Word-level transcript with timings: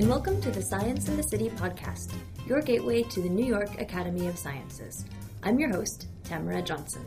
and 0.00 0.08
welcome 0.08 0.40
to 0.40 0.50
the 0.50 0.62
Science 0.62 1.08
and 1.08 1.18
the 1.18 1.22
City 1.24 1.50
podcast, 1.50 2.14
your 2.46 2.62
gateway 2.62 3.02
to 3.02 3.20
the 3.20 3.28
New 3.28 3.44
York 3.44 3.78
Academy 3.78 4.28
of 4.28 4.38
Sciences. 4.38 5.04
I'm 5.42 5.58
your 5.58 5.70
host, 5.70 6.08
Tamara 6.24 6.62
Johnson. 6.62 7.04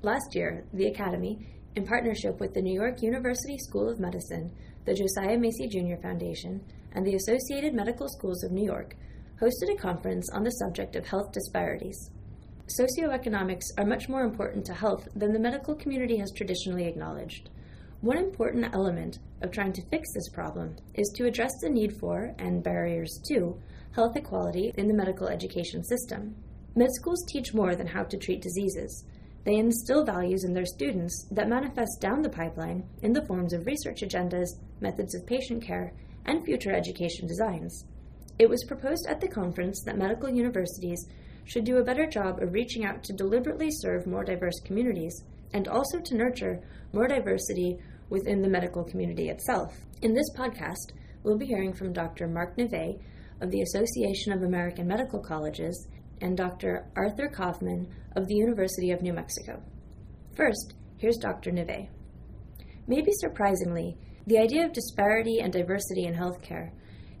Last 0.00 0.34
year, 0.34 0.64
the 0.72 0.86
Academy, 0.86 1.46
in 1.76 1.86
partnership 1.86 2.40
with 2.40 2.54
the 2.54 2.62
New 2.62 2.72
York 2.72 3.02
University 3.02 3.58
School 3.58 3.86
of 3.86 4.00
Medicine, 4.00 4.50
the 4.86 4.94
Josiah 4.94 5.36
Macy 5.36 5.68
Jr. 5.68 6.00
Foundation, 6.00 6.64
and 6.92 7.06
the 7.06 7.16
Associated 7.16 7.74
Medical 7.74 8.08
Schools 8.08 8.42
of 8.42 8.50
New 8.50 8.64
York, 8.64 8.96
hosted 9.42 9.74
a 9.74 9.76
conference 9.76 10.30
on 10.32 10.42
the 10.42 10.52
subject 10.52 10.96
of 10.96 11.06
health 11.06 11.32
disparities. 11.32 12.10
Socioeconomics 12.80 13.66
are 13.76 13.84
much 13.84 14.08
more 14.08 14.22
important 14.22 14.64
to 14.64 14.72
health 14.72 15.06
than 15.14 15.34
the 15.34 15.38
medical 15.38 15.74
community 15.74 16.16
has 16.16 16.32
traditionally 16.34 16.86
acknowledged. 16.86 17.50
One 18.02 18.18
important 18.18 18.66
element 18.74 19.20
of 19.42 19.52
trying 19.52 19.72
to 19.74 19.88
fix 19.88 20.12
this 20.12 20.28
problem 20.28 20.74
is 20.94 21.08
to 21.14 21.26
address 21.26 21.52
the 21.60 21.70
need 21.70 21.96
for, 22.00 22.34
and 22.36 22.60
barriers 22.60 23.20
to, 23.28 23.56
health 23.92 24.16
equality 24.16 24.72
in 24.76 24.88
the 24.88 24.94
medical 24.94 25.28
education 25.28 25.84
system. 25.84 26.34
Med 26.74 26.88
schools 26.94 27.24
teach 27.28 27.54
more 27.54 27.76
than 27.76 27.86
how 27.86 28.02
to 28.02 28.16
treat 28.16 28.42
diseases. 28.42 29.04
They 29.44 29.54
instill 29.54 30.04
values 30.04 30.42
in 30.42 30.52
their 30.52 30.66
students 30.66 31.28
that 31.30 31.48
manifest 31.48 32.00
down 32.00 32.22
the 32.22 32.28
pipeline 32.28 32.82
in 33.02 33.12
the 33.12 33.24
forms 33.24 33.52
of 33.52 33.66
research 33.66 34.00
agendas, 34.00 34.48
methods 34.80 35.14
of 35.14 35.24
patient 35.24 35.62
care, 35.62 35.92
and 36.24 36.44
future 36.44 36.74
education 36.74 37.28
designs. 37.28 37.84
It 38.36 38.50
was 38.50 38.64
proposed 38.64 39.06
at 39.08 39.20
the 39.20 39.28
conference 39.28 39.80
that 39.84 39.96
medical 39.96 40.28
universities 40.28 41.06
should 41.44 41.62
do 41.62 41.76
a 41.76 41.84
better 41.84 42.08
job 42.08 42.42
of 42.42 42.52
reaching 42.52 42.84
out 42.84 43.04
to 43.04 43.12
deliberately 43.12 43.68
serve 43.70 44.08
more 44.08 44.24
diverse 44.24 44.58
communities 44.64 45.22
and 45.52 45.68
also 45.68 46.00
to 46.00 46.16
nurture 46.16 46.60
more 46.92 47.06
diversity 47.06 47.78
within 48.12 48.42
the 48.42 48.48
medical 48.48 48.84
community 48.84 49.30
itself. 49.30 49.74
In 50.02 50.12
this 50.12 50.30
podcast, 50.36 50.92
we'll 51.22 51.38
be 51.38 51.46
hearing 51.46 51.72
from 51.72 51.94
Dr. 51.94 52.28
Marc 52.28 52.58
Nivet 52.58 53.00
of 53.40 53.50
the 53.50 53.62
Association 53.62 54.34
of 54.34 54.42
American 54.42 54.86
Medical 54.86 55.18
Colleges 55.18 55.88
and 56.20 56.36
Dr. 56.36 56.90
Arthur 56.94 57.28
Kaufman 57.28 57.88
of 58.14 58.28
the 58.28 58.34
University 58.34 58.90
of 58.90 59.00
New 59.00 59.14
Mexico. 59.14 59.62
First, 60.36 60.74
here's 60.98 61.16
Dr. 61.16 61.52
Nivet. 61.52 61.88
Maybe 62.86 63.12
surprisingly, 63.12 63.96
the 64.26 64.38
idea 64.38 64.66
of 64.66 64.74
disparity 64.74 65.40
and 65.40 65.50
diversity 65.50 66.04
in 66.04 66.14
healthcare 66.14 66.70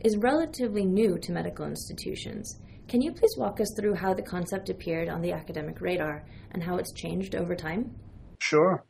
is 0.00 0.18
relatively 0.18 0.84
new 0.84 1.18
to 1.20 1.32
medical 1.32 1.64
institutions. 1.64 2.60
Can 2.88 3.00
you 3.00 3.12
please 3.12 3.34
walk 3.38 3.62
us 3.62 3.72
through 3.78 3.94
how 3.94 4.12
the 4.12 4.22
concept 4.22 4.68
appeared 4.68 5.08
on 5.08 5.22
the 5.22 5.32
academic 5.32 5.80
radar 5.80 6.26
and 6.50 6.62
how 6.62 6.76
it's 6.76 6.92
changed 6.92 7.34
over 7.34 7.56
time? 7.56 7.94
Sure. 8.40 8.84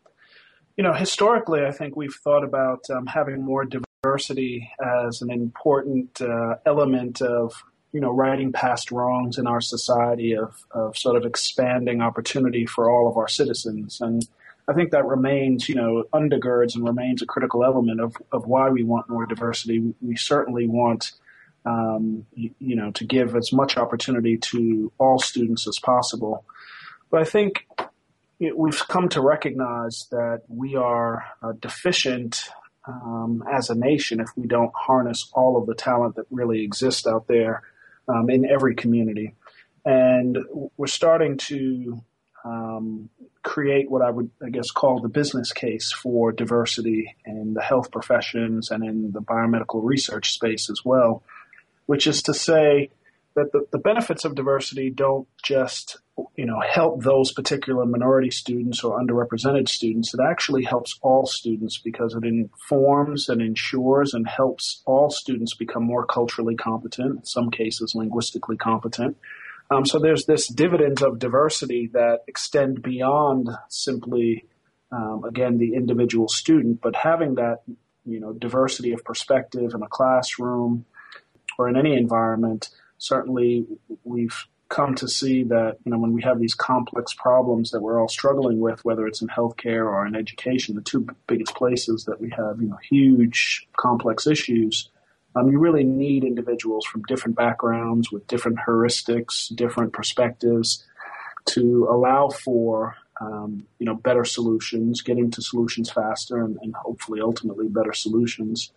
You 0.76 0.84
know, 0.84 0.94
historically, 0.94 1.64
I 1.64 1.70
think 1.70 1.96
we've 1.96 2.14
thought 2.14 2.44
about 2.44 2.88
um, 2.90 3.06
having 3.06 3.42
more 3.42 3.64
diversity 3.64 4.70
as 5.06 5.20
an 5.20 5.30
important 5.30 6.20
uh, 6.20 6.56
element 6.64 7.20
of, 7.20 7.52
you 7.92 8.00
know, 8.00 8.10
righting 8.10 8.52
past 8.52 8.90
wrongs 8.90 9.36
in 9.36 9.46
our 9.46 9.60
society, 9.60 10.34
of, 10.34 10.64
of 10.70 10.96
sort 10.96 11.16
of 11.16 11.26
expanding 11.26 12.00
opportunity 12.00 12.64
for 12.64 12.90
all 12.90 13.06
of 13.06 13.18
our 13.18 13.28
citizens. 13.28 14.00
And 14.00 14.26
I 14.66 14.72
think 14.72 14.92
that 14.92 15.04
remains, 15.04 15.68
you 15.68 15.74
know, 15.74 16.04
undergirds 16.12 16.74
and 16.74 16.86
remains 16.86 17.20
a 17.20 17.26
critical 17.26 17.64
element 17.64 18.00
of, 18.00 18.16
of 18.32 18.46
why 18.46 18.70
we 18.70 18.82
want 18.82 19.10
more 19.10 19.26
diversity. 19.26 19.94
We 20.00 20.16
certainly 20.16 20.66
want, 20.66 21.12
um, 21.66 22.24
you, 22.34 22.54
you 22.60 22.76
know, 22.76 22.92
to 22.92 23.04
give 23.04 23.36
as 23.36 23.52
much 23.52 23.76
opportunity 23.76 24.38
to 24.38 24.90
all 24.98 25.18
students 25.18 25.68
as 25.68 25.78
possible. 25.78 26.44
But 27.10 27.20
I 27.20 27.24
think 27.24 27.66
we've 28.50 28.88
come 28.88 29.08
to 29.10 29.20
recognize 29.20 30.06
that 30.10 30.42
we 30.48 30.74
are 30.74 31.24
uh, 31.42 31.52
deficient 31.60 32.48
um, 32.86 33.44
as 33.50 33.70
a 33.70 33.74
nation 33.74 34.20
if 34.20 34.28
we 34.36 34.46
don't 34.46 34.72
harness 34.74 35.30
all 35.32 35.56
of 35.56 35.66
the 35.66 35.74
talent 35.74 36.16
that 36.16 36.26
really 36.30 36.64
exists 36.64 37.06
out 37.06 37.28
there 37.28 37.62
um, 38.08 38.28
in 38.28 38.44
every 38.44 38.74
community. 38.74 39.34
And 39.84 40.38
we're 40.76 40.86
starting 40.86 41.36
to 41.38 42.02
um, 42.44 43.08
create 43.42 43.90
what 43.90 44.02
I 44.02 44.10
would, 44.10 44.30
I 44.44 44.50
guess, 44.50 44.70
call 44.70 45.00
the 45.00 45.08
business 45.08 45.52
case 45.52 45.92
for 45.92 46.32
diversity 46.32 47.14
in 47.24 47.54
the 47.54 47.62
health 47.62 47.90
professions 47.90 48.70
and 48.70 48.84
in 48.84 49.12
the 49.12 49.20
biomedical 49.20 49.80
research 49.82 50.32
space 50.32 50.70
as 50.70 50.84
well, 50.84 51.22
which 51.86 52.06
is 52.06 52.22
to 52.24 52.34
say 52.34 52.90
that 53.34 53.52
the, 53.52 53.66
the 53.70 53.78
benefits 53.78 54.24
of 54.24 54.34
diversity 54.34 54.90
don't 54.90 55.26
just 55.42 55.98
you 56.36 56.44
know 56.44 56.60
help 56.60 57.02
those 57.02 57.32
particular 57.32 57.86
minority 57.86 58.30
students 58.30 58.84
or 58.84 59.00
underrepresented 59.00 59.68
students. 59.68 60.12
It 60.14 60.20
actually 60.20 60.64
helps 60.64 60.98
all 61.02 61.26
students 61.26 61.78
because 61.78 62.14
it 62.14 62.24
informs 62.24 63.28
and 63.28 63.40
ensures 63.40 64.14
and 64.14 64.26
helps 64.26 64.82
all 64.84 65.10
students 65.10 65.54
become 65.54 65.84
more 65.84 66.06
culturally 66.06 66.54
competent 66.54 67.16
in 67.16 67.24
some 67.24 67.50
cases 67.50 67.94
linguistically 67.94 68.56
competent. 68.56 69.16
Um, 69.70 69.86
so 69.86 69.98
there's 69.98 70.26
this 70.26 70.48
dividends 70.48 71.02
of 71.02 71.18
diversity 71.18 71.88
that 71.94 72.24
extend 72.26 72.82
beyond 72.82 73.48
simply 73.68 74.44
um, 74.90 75.24
again 75.24 75.56
the 75.56 75.74
individual 75.74 76.28
student 76.28 76.80
but 76.82 76.94
having 76.94 77.36
that 77.36 77.62
you 78.04 78.20
know 78.20 78.32
diversity 78.32 78.92
of 78.92 79.02
perspective 79.04 79.72
in 79.74 79.82
a 79.82 79.88
classroom 79.88 80.84
or 81.58 81.68
in 81.68 81.76
any 81.76 81.96
environment 81.96 82.68
certainly 82.98 83.66
we've 84.04 84.46
come 84.72 84.94
to 84.94 85.06
see 85.06 85.44
that 85.44 85.76
you 85.84 85.92
know 85.92 85.98
when 85.98 86.12
we 86.14 86.22
have 86.22 86.40
these 86.40 86.54
complex 86.54 87.12
problems 87.12 87.70
that 87.70 87.82
we're 87.82 88.00
all 88.00 88.08
struggling 88.08 88.58
with, 88.58 88.84
whether 88.84 89.06
it's 89.06 89.20
in 89.20 89.28
healthcare 89.28 89.84
or 89.84 90.06
in 90.06 90.16
education, 90.16 90.74
the 90.74 90.80
two 90.80 91.06
biggest 91.26 91.54
places 91.54 92.04
that 92.06 92.20
we 92.20 92.30
have 92.30 92.60
you 92.60 92.68
know 92.68 92.78
huge 92.90 93.68
complex 93.76 94.26
issues. 94.26 94.88
Um, 95.34 95.50
you 95.50 95.58
really 95.58 95.84
need 95.84 96.24
individuals 96.24 96.84
from 96.84 97.02
different 97.02 97.36
backgrounds 97.36 98.10
with 98.10 98.26
different 98.26 98.58
heuristics, 98.66 99.54
different 99.54 99.92
perspectives, 99.92 100.84
to 101.46 101.86
allow 101.90 102.28
for 102.28 102.96
um, 103.20 103.66
you 103.78 103.86
know 103.86 103.94
better 103.94 104.24
solutions, 104.24 105.02
getting 105.02 105.30
to 105.32 105.42
solutions 105.42 105.90
faster, 105.90 106.42
and, 106.42 106.58
and 106.62 106.74
hopefully 106.74 107.20
ultimately 107.20 107.68
better 107.68 107.92
solutions. 107.92 108.72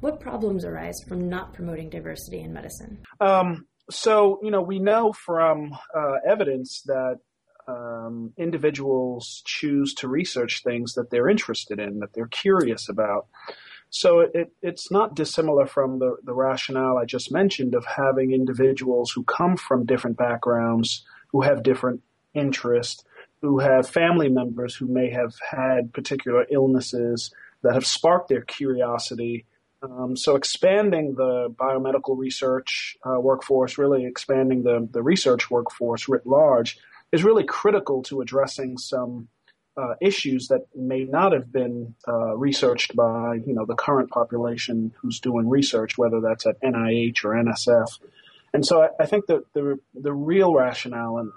What 0.00 0.20
problems 0.20 0.64
arise 0.64 1.02
from 1.08 1.28
not 1.28 1.54
promoting 1.54 1.88
diversity 1.88 2.40
in 2.40 2.52
medicine? 2.52 2.98
Um, 3.20 3.66
so, 3.90 4.38
you 4.42 4.50
know, 4.50 4.62
we 4.62 4.78
know 4.78 5.12
from 5.12 5.76
uh, 5.94 6.16
evidence 6.26 6.82
that 6.86 7.18
um, 7.66 8.32
individuals 8.36 9.42
choose 9.44 9.94
to 9.94 10.08
research 10.08 10.62
things 10.62 10.94
that 10.94 11.10
they're 11.10 11.28
interested 11.28 11.78
in, 11.78 12.00
that 12.00 12.14
they're 12.14 12.28
curious 12.28 12.88
about. 12.88 13.26
So 13.90 14.20
it, 14.20 14.30
it, 14.34 14.52
it's 14.62 14.90
not 14.90 15.14
dissimilar 15.14 15.66
from 15.66 15.98
the, 15.98 16.16
the 16.22 16.34
rationale 16.34 16.98
I 16.98 17.04
just 17.04 17.32
mentioned 17.32 17.74
of 17.74 17.86
having 17.86 18.32
individuals 18.32 19.10
who 19.10 19.24
come 19.24 19.56
from 19.56 19.86
different 19.86 20.16
backgrounds, 20.16 21.04
who 21.28 21.42
have 21.42 21.62
different 21.62 22.02
interests, 22.34 23.04
who 23.40 23.60
have 23.60 23.88
family 23.88 24.28
members 24.28 24.74
who 24.74 24.86
may 24.86 25.10
have 25.10 25.34
had 25.50 25.92
particular 25.92 26.46
illnesses 26.50 27.30
that 27.62 27.74
have 27.74 27.86
sparked 27.86 28.28
their 28.28 28.42
curiosity 28.42 29.46
um, 29.82 30.16
so 30.16 30.34
expanding 30.34 31.14
the 31.14 31.48
biomedical 31.50 32.18
research 32.18 32.96
uh, 33.04 33.20
workforce, 33.20 33.78
really 33.78 34.06
expanding 34.06 34.62
the, 34.62 34.88
the 34.90 35.02
research 35.02 35.50
workforce 35.50 36.08
writ 36.08 36.26
large, 36.26 36.78
is 37.12 37.24
really 37.24 37.44
critical 37.44 38.02
to 38.04 38.20
addressing 38.20 38.76
some 38.76 39.28
uh, 39.76 39.94
issues 40.00 40.48
that 40.48 40.62
may 40.74 41.04
not 41.04 41.32
have 41.32 41.52
been 41.52 41.94
uh, 42.08 42.36
researched 42.36 42.96
by 42.96 43.34
you 43.46 43.54
know 43.54 43.64
the 43.64 43.76
current 43.76 44.10
population 44.10 44.92
who's 45.00 45.20
doing 45.20 45.48
research, 45.48 45.96
whether 45.96 46.20
that's 46.20 46.46
at 46.46 46.60
NIH 46.62 47.24
or 47.24 47.30
NSF. 47.30 48.00
And 48.52 48.66
so 48.66 48.82
I, 48.82 48.88
I 49.00 49.06
think 49.06 49.26
that 49.26 49.44
the 49.54 49.78
the 49.94 50.12
real 50.12 50.52
rationale 50.52 51.18
and 51.18 51.30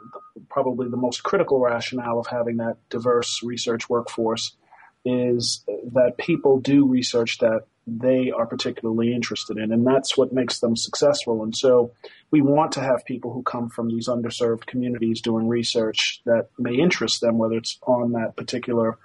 probably 0.49 0.89
the 0.89 0.97
most 0.97 1.21
critical 1.21 1.59
rationale 1.59 2.19
of 2.19 2.27
having 2.27 2.57
that 2.57 2.77
diverse 2.89 3.43
research 3.43 3.87
workforce 3.87 4.55
is 5.05 5.63
that 5.93 6.17
people 6.17 6.59
do 6.59 6.87
research 6.87 7.37
that 7.39 7.61
they 7.87 8.31
are 8.31 8.45
particularly 8.45 9.13
interested 9.13 9.57
in. 9.57 9.71
And 9.71 9.85
that's 9.85 10.17
what 10.17 10.33
makes 10.33 10.59
them 10.59 10.75
successful. 10.75 11.43
And 11.43 11.55
so 11.55 11.91
we 12.29 12.41
want 12.41 12.71
to 12.73 12.81
have 12.81 13.03
people 13.05 13.33
who 13.33 13.43
come 13.43 13.69
from 13.69 13.89
these 13.89 14.07
underserved 14.07 14.65
communities 14.65 15.21
doing 15.21 15.47
research 15.47 16.21
that 16.25 16.49
may 16.59 16.75
interest 16.75 17.21
them, 17.21 17.37
whether 17.37 17.55
it's 17.55 17.79
on 17.87 18.11
that 18.13 18.35
particular 18.35 18.97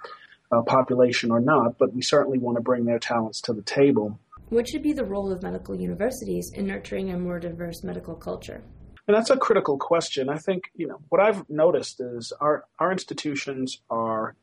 uh, 0.51 0.61
population 0.61 1.31
or 1.31 1.39
not. 1.39 1.77
But 1.77 1.93
we 1.93 2.01
certainly 2.01 2.37
want 2.37 2.57
to 2.57 2.61
bring 2.61 2.85
their 2.85 2.99
talents 2.99 3.41
to 3.41 3.53
the 3.53 3.63
table. 3.63 4.19
What 4.49 4.67
should 4.69 4.83
be 4.83 4.93
the 4.93 5.03
role 5.03 5.31
of 5.31 5.43
medical 5.43 5.75
universities 5.75 6.51
in 6.53 6.67
nurturing 6.67 7.11
a 7.11 7.17
more 7.17 7.39
diverse 7.39 7.83
medical 7.83 8.15
culture? 8.15 8.63
And 9.07 9.15
that's 9.15 9.29
a 9.29 9.37
critical 9.37 9.77
question. 9.77 10.29
I 10.29 10.37
think, 10.37 10.65
you 10.75 10.87
know, 10.87 10.99
what 11.09 11.21
I've 11.21 11.49
noticed 11.49 12.01
is 12.01 12.33
our, 12.39 12.65
our 12.79 12.91
institutions 12.91 13.81
are 13.89 14.35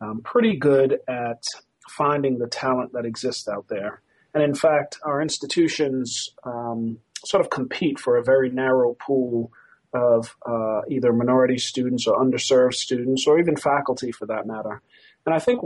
um, 0.00 0.22
pretty 0.22 0.56
good 0.56 1.00
at 1.08 1.42
finding 1.88 2.38
the 2.38 2.46
talent 2.46 2.92
that 2.92 3.04
exists 3.04 3.48
out 3.48 3.66
there. 3.68 4.00
And 4.34 4.42
in 4.42 4.54
fact, 4.54 4.98
our 5.04 5.22
institutions 5.22 6.30
um, 6.44 6.98
sort 7.24 7.40
of 7.40 7.50
compete 7.50 7.98
for 7.98 8.16
a 8.16 8.24
very 8.24 8.50
narrow 8.50 8.94
pool 8.94 9.52
of 9.92 10.34
uh, 10.44 10.80
either 10.90 11.12
minority 11.12 11.56
students 11.56 12.06
or 12.06 12.18
underserved 12.18 12.74
students 12.74 13.26
or 13.26 13.38
even 13.38 13.56
faculty 13.56 14.10
for 14.10 14.26
that 14.26 14.46
matter. 14.46 14.82
And 15.24 15.34
I 15.34 15.38
think 15.38 15.60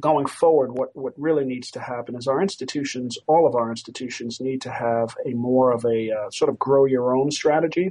going 0.00 0.26
forward, 0.26 0.72
what, 0.72 0.96
what 0.96 1.12
really 1.18 1.44
needs 1.44 1.70
to 1.72 1.80
happen 1.80 2.16
is 2.16 2.26
our 2.26 2.40
institutions, 2.40 3.18
all 3.26 3.46
of 3.46 3.54
our 3.54 3.70
institutions, 3.70 4.40
need 4.40 4.62
to 4.62 4.70
have 4.70 5.14
a 5.26 5.34
more 5.34 5.70
of 5.72 5.84
a 5.84 6.10
uh, 6.10 6.30
sort 6.30 6.48
of 6.48 6.58
grow 6.58 6.86
your 6.86 7.14
own 7.14 7.30
strategy 7.30 7.90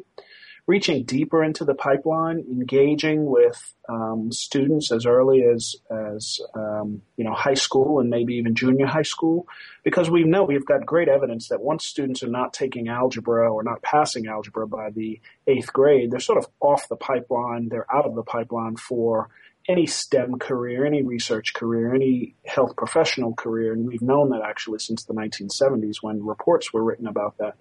reaching 0.65 1.03
deeper 1.03 1.43
into 1.43 1.65
the 1.65 1.73
pipeline, 1.73 2.39
engaging 2.39 3.25
with 3.25 3.73
um, 3.89 4.31
students 4.31 4.91
as 4.91 5.05
early 5.05 5.43
as 5.43 5.75
as 5.91 6.39
um, 6.55 7.01
you 7.17 7.23
know 7.23 7.33
high 7.33 7.53
school 7.53 7.99
and 7.99 8.09
maybe 8.09 8.35
even 8.35 8.55
junior 8.55 8.85
high 8.85 9.01
school, 9.01 9.47
because 9.83 10.09
we 10.09 10.23
know 10.23 10.43
we've 10.43 10.65
got 10.65 10.85
great 10.85 11.09
evidence 11.09 11.49
that 11.49 11.61
once 11.61 11.85
students 11.85 12.23
are 12.23 12.29
not 12.29 12.53
taking 12.53 12.87
algebra 12.87 13.51
or 13.51 13.63
not 13.63 13.81
passing 13.81 14.27
algebra 14.27 14.67
by 14.67 14.89
the 14.89 15.19
eighth 15.47 15.73
grade, 15.73 16.11
they're 16.11 16.19
sort 16.19 16.37
of 16.37 16.47
off 16.61 16.87
the 16.87 16.95
pipeline. 16.95 17.69
They're 17.69 17.93
out 17.93 18.05
of 18.05 18.15
the 18.15 18.23
pipeline 18.23 18.77
for 18.77 19.29
any 19.67 19.85
STEM 19.85 20.39
career, 20.39 20.85
any 20.85 21.01
research 21.03 21.53
career, 21.53 21.93
any 21.93 22.35
health 22.45 22.75
professional 22.75 23.33
career, 23.33 23.73
and 23.73 23.87
we've 23.87 24.01
known 24.01 24.29
that 24.29 24.41
actually 24.41 24.79
since 24.79 25.05
the 25.05 25.13
1970s 25.13 25.97
when 26.01 26.25
reports 26.25 26.73
were 26.73 26.83
written 26.83 27.07
about 27.07 27.37
that. 27.37 27.55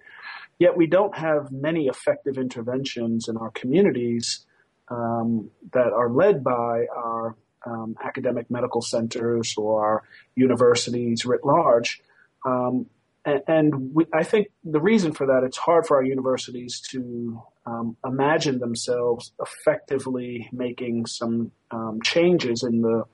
Yet 0.59 0.75
we 0.75 0.87
don't 0.87 1.17
have 1.17 1.51
many 1.51 1.87
effective 1.87 2.37
interventions 2.37 3.27
in 3.27 3.37
our 3.37 3.51
communities 3.51 4.45
um, 4.89 5.49
that 5.71 5.93
are 5.93 6.09
led 6.09 6.43
by 6.43 6.85
our 6.95 7.35
um, 7.65 7.95
academic 8.03 8.51
medical 8.51 8.81
centers 8.81 9.55
or 9.57 9.85
our 9.85 10.03
universities 10.35 11.25
writ 11.25 11.45
large. 11.45 12.01
Um, 12.45 12.87
and, 13.25 13.93
we, 13.93 14.05
I 14.13 14.23
think 14.23 14.47
the 14.63 14.81
reason 14.81 15.13
for 15.13 15.27
that, 15.27 15.43
it's 15.43 15.57
hard 15.57 15.85
for 15.85 15.97
our 15.97 16.03
universities 16.03 16.81
to 16.91 17.41
um, 17.65 17.95
imagine 18.05 18.59
themselves 18.59 19.31
effectively 19.39 20.49
making 20.51 21.05
some 21.05 21.51
um, 21.71 21.99
changes 22.03 22.63
in 22.63 22.81
the 22.81 23.05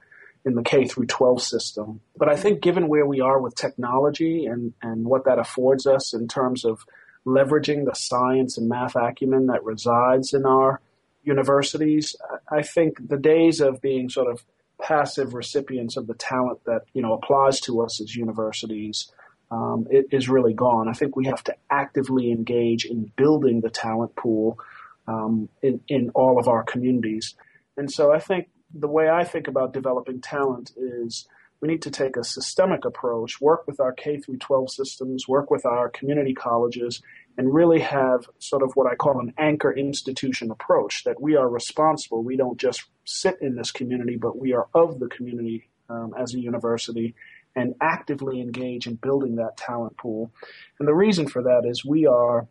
in 0.45 0.55
the 0.55 0.63
K 0.63 0.85
through 0.85 1.05
12 1.05 1.43
system. 1.43 1.99
But 2.15 2.29
I 2.29 2.37
think 2.37 2.61
given 2.61 2.87
where 2.87 3.05
we 3.05 3.19
are 3.19 3.41
with 3.41 3.55
technology 3.55 4.45
and, 4.45 4.73
and 4.81 5.05
what 5.05 5.25
that 5.25 5.37
affords 5.37 5.85
us 5.85 6.13
in 6.13 6.29
terms 6.29 6.63
of 6.63 6.85
leveraging 7.25 7.85
the 7.85 7.93
science 7.93 8.57
and 8.57 8.69
math 8.69 8.95
acumen 8.95 9.47
that 9.47 9.63
resides 9.63 10.33
in 10.33 10.45
our 10.45 10.81
universities. 11.23 12.15
I 12.49 12.61
think 12.61 13.09
the 13.09 13.17
days 13.17 13.59
of 13.59 13.81
being 13.81 14.09
sort 14.09 14.31
of 14.31 14.43
passive 14.81 15.33
recipients 15.33 15.97
of 15.97 16.07
the 16.07 16.13
talent 16.13 16.63
that 16.65 16.83
you 16.93 17.01
know 17.01 17.13
applies 17.13 17.59
to 17.59 17.81
us 17.81 17.99
as 18.01 18.15
universities 18.15 19.11
um, 19.51 19.87
it 19.89 20.07
is 20.11 20.29
really 20.29 20.53
gone. 20.53 20.87
I 20.87 20.93
think 20.93 21.15
we 21.15 21.25
have 21.25 21.43
to 21.45 21.55
actively 21.71 22.31
engage 22.31 22.85
in 22.85 23.11
building 23.15 23.61
the 23.61 23.69
talent 23.69 24.15
pool 24.15 24.59
um, 25.07 25.49
in 25.61 25.81
in 25.87 26.11
all 26.11 26.39
of 26.39 26.47
our 26.47 26.63
communities. 26.63 27.35
And 27.77 27.91
so 27.91 28.13
I 28.13 28.19
think 28.19 28.49
the 28.73 28.87
way 28.87 29.09
I 29.09 29.23
think 29.23 29.47
about 29.47 29.73
developing 29.73 30.21
talent 30.21 30.71
is 30.77 31.27
we 31.61 31.67
need 31.67 31.81
to 31.81 31.91
take 31.91 32.15
a 32.15 32.23
systemic 32.23 32.85
approach, 32.85 33.41
work 33.41 33.67
with 33.67 33.79
our 33.79 33.91
K 33.91 34.17
through 34.17 34.37
12 34.37 34.71
systems, 34.71 35.27
work 35.27 35.51
with 35.51 35.65
our 35.65 35.89
community 35.89 36.33
colleges, 36.33 37.01
and 37.37 37.53
really 37.53 37.79
have 37.79 38.27
sort 38.37 38.63
of 38.63 38.71
what 38.75 38.87
I 38.87 38.95
call 38.95 39.19
an 39.19 39.33
anchor 39.37 39.73
institution 39.73 40.51
approach 40.51 41.03
that 41.03 41.21
we 41.21 41.35
are 41.35 41.49
responsible. 41.49 42.23
We 42.23 42.37
don't 42.37 42.59
just 42.59 42.85
sit 43.05 43.37
in 43.41 43.55
this 43.55 43.71
community, 43.71 44.15
but 44.15 44.37
we 44.37 44.53
are 44.53 44.67
of 44.73 44.99
the 44.99 45.07
community 45.07 45.69
um, 45.89 46.13
as 46.17 46.33
a 46.33 46.39
university 46.39 47.15
and 47.59 47.75
actively 47.81 48.39
engage 48.39 48.87
in 48.87 48.95
building 48.95 49.35
that 49.35 49.57
talent 49.57 49.97
pool. 49.97 50.31
And 50.79 50.87
the 50.87 50.95
reason 50.95 51.27
for 51.27 51.43
that 51.43 51.63
is 51.65 51.83
we 51.83 52.05
are 52.05 52.47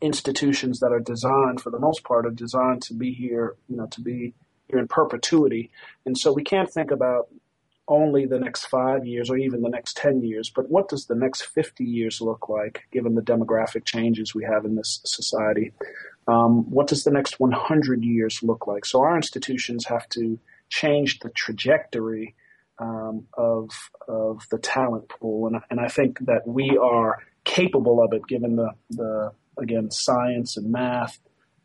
institutions 0.00 0.80
that 0.80 0.92
are 0.92 1.00
designed, 1.00 1.60
for 1.60 1.70
the 1.70 1.78
most 1.78 2.02
part, 2.02 2.26
are 2.26 2.30
designed 2.30 2.82
to 2.82 2.94
be 2.94 3.12
here, 3.12 3.54
you 3.68 3.76
know, 3.76 3.86
to 3.86 4.00
be 4.00 4.34
here 4.68 4.80
in 4.80 4.88
perpetuity. 4.88 5.70
And 6.04 6.18
so 6.18 6.32
we 6.32 6.42
can't 6.42 6.68
think 6.68 6.90
about 6.90 7.28
only 7.88 8.26
the 8.26 8.40
next 8.40 8.66
five 8.66 9.06
years 9.06 9.30
or 9.30 9.36
even 9.36 9.62
the 9.62 9.68
next 9.68 9.96
10 9.96 10.22
years, 10.22 10.50
but 10.50 10.68
what 10.68 10.88
does 10.88 11.06
the 11.06 11.14
next 11.14 11.42
50 11.42 11.84
years 11.84 12.20
look 12.20 12.48
like 12.48 12.82
given 12.90 13.14
the 13.14 13.22
demographic 13.22 13.84
changes 13.84 14.34
we 14.34 14.42
have 14.42 14.64
in 14.64 14.74
this 14.74 15.00
society? 15.04 15.70
Um, 16.26 16.68
what 16.68 16.88
does 16.88 17.04
the 17.04 17.12
next 17.12 17.38
100 17.38 18.02
years 18.02 18.42
look 18.42 18.66
like? 18.66 18.84
So 18.84 19.02
our 19.02 19.14
institutions 19.14 19.86
have 19.86 20.08
to 20.10 20.40
change 20.68 21.20
the 21.20 21.30
trajectory 21.30 22.34
um, 22.78 23.26
of, 23.36 23.70
of 24.08 24.42
the 24.50 24.58
talent 24.58 25.08
pool. 25.08 25.46
And, 25.46 25.56
and 25.70 25.80
I 25.80 25.88
think 25.88 26.18
that 26.26 26.46
we 26.46 26.78
are 26.80 27.18
capable 27.44 28.02
of 28.02 28.12
it 28.12 28.26
given 28.26 28.56
the, 28.56 28.70
the 28.90 29.32
again, 29.58 29.90
science 29.90 30.56
and 30.56 30.70
math 30.70 31.18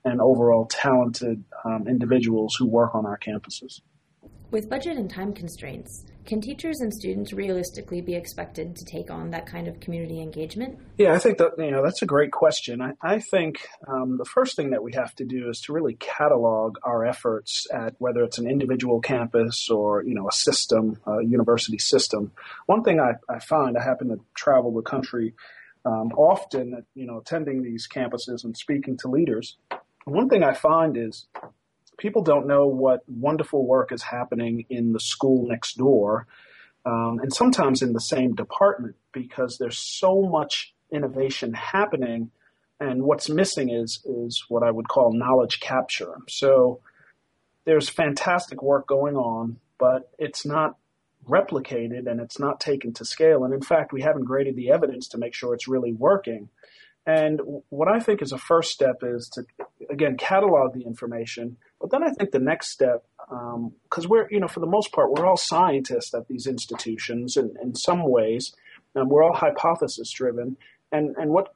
and 0.03 0.19
overall 0.21 0.65
talented 0.65 1.43
um, 1.63 1.87
individuals 1.87 2.55
who 2.57 2.67
work 2.67 2.95
on 2.95 3.05
our 3.05 3.19
campuses. 3.19 3.81
With 4.49 4.69
budget 4.69 4.97
and 4.97 5.09
time 5.09 5.33
constraints, 5.33 6.05
can 6.25 6.41
teachers 6.41 6.81
and 6.81 6.93
students 6.93 7.33
realistically 7.33 8.01
be 8.01 8.15
expected 8.15 8.75
to 8.75 8.85
take 8.85 9.09
on 9.09 9.31
that 9.31 9.45
kind 9.45 9.67
of 9.67 9.79
community 9.79 10.21
engagement? 10.21 10.77
Yeah, 10.97 11.13
I 11.13 11.19
think 11.19 11.37
that 11.39 11.51
you 11.57 11.71
know 11.71 11.83
that's 11.83 12.01
a 12.01 12.05
great 12.05 12.31
question. 12.31 12.81
I, 12.81 12.93
I 13.01 13.19
think 13.19 13.67
um, 13.87 14.17
the 14.17 14.25
first 14.25 14.55
thing 14.55 14.71
that 14.71 14.83
we 14.83 14.93
have 14.93 15.15
to 15.15 15.25
do 15.25 15.49
is 15.49 15.61
to 15.61 15.73
really 15.73 15.95
catalog 15.95 16.77
our 16.83 17.05
efforts 17.05 17.67
at 17.73 17.95
whether 17.97 18.23
it's 18.23 18.37
an 18.37 18.49
individual 18.49 19.01
campus 19.01 19.69
or 19.69 20.03
you 20.03 20.13
know 20.13 20.27
a 20.27 20.31
system, 20.31 20.99
a 21.05 21.23
university 21.23 21.79
system. 21.79 22.31
One 22.65 22.83
thing 22.83 22.99
I, 22.99 23.13
I 23.27 23.39
find 23.39 23.77
I 23.77 23.83
happen 23.83 24.09
to 24.09 24.19
travel 24.35 24.73
the 24.73 24.81
country 24.81 25.33
um, 25.85 26.11
often, 26.15 26.85
you 26.93 27.05
know, 27.05 27.19
attending 27.19 27.63
these 27.63 27.87
campuses 27.87 28.43
and 28.43 28.55
speaking 28.55 28.97
to 28.97 29.07
leaders. 29.07 29.57
One 30.05 30.29
thing 30.29 30.43
I 30.43 30.53
find 30.53 30.97
is 30.97 31.25
people 32.01 32.23
don't 32.23 32.47
know 32.47 32.65
what 32.65 33.01
wonderful 33.07 33.65
work 33.65 33.91
is 33.91 34.01
happening 34.01 34.65
in 34.69 34.91
the 34.91 34.99
school 34.99 35.47
next 35.47 35.77
door, 35.77 36.25
um, 36.83 37.19
and 37.21 37.31
sometimes 37.31 37.83
in 37.83 37.93
the 37.93 38.01
same 38.01 38.33
department 38.33 38.95
because 39.11 39.57
there's 39.59 39.77
so 39.77 40.23
much 40.23 40.73
innovation 40.91 41.53
happening, 41.53 42.31
and 42.79 43.03
what's 43.03 43.29
missing 43.29 43.69
is 43.69 44.03
is 44.05 44.43
what 44.49 44.63
I 44.63 44.71
would 44.71 44.89
call 44.89 45.13
knowledge 45.13 45.59
capture. 45.59 46.15
So 46.27 46.81
there's 47.65 47.87
fantastic 47.87 48.63
work 48.63 48.87
going 48.87 49.15
on, 49.15 49.57
but 49.77 50.09
it's 50.17 50.43
not 50.43 50.77
replicated 51.29 52.09
and 52.09 52.19
it's 52.19 52.39
not 52.39 52.59
taken 52.59 52.93
to 52.93 53.05
scale. 53.05 53.43
And 53.43 53.53
in 53.53 53.61
fact, 53.61 53.93
we 53.93 54.01
haven't 54.01 54.25
graded 54.25 54.55
the 54.55 54.71
evidence 54.71 55.07
to 55.09 55.19
make 55.19 55.35
sure 55.35 55.53
it's 55.53 55.67
really 55.67 55.93
working. 55.93 56.49
And 57.05 57.41
what 57.69 57.87
I 57.87 57.99
think 57.99 58.21
is 58.21 58.31
a 58.31 58.37
first 58.37 58.71
step 58.71 58.97
is 59.01 59.27
to, 59.29 59.43
again, 59.89 60.17
catalog 60.17 60.73
the 60.73 60.83
information. 60.83 61.57
But 61.79 61.89
then 61.91 62.03
I 62.03 62.11
think 62.11 62.31
the 62.31 62.39
next 62.39 62.69
step, 62.69 63.03
because 63.17 64.05
um, 64.05 64.09
we're, 64.09 64.27
you 64.29 64.39
know, 64.39 64.47
for 64.47 64.59
the 64.59 64.67
most 64.67 64.91
part, 64.91 65.11
we're 65.11 65.25
all 65.25 65.37
scientists 65.37 66.13
at 66.13 66.27
these 66.27 66.45
institutions 66.45 67.37
in, 67.37 67.55
in 67.61 67.75
some 67.75 68.03
ways, 68.03 68.53
we're 68.93 69.23
all 69.23 69.33
hypothesis 69.33 70.11
driven. 70.11 70.57
And, 70.91 71.15
and 71.17 71.31
what 71.31 71.53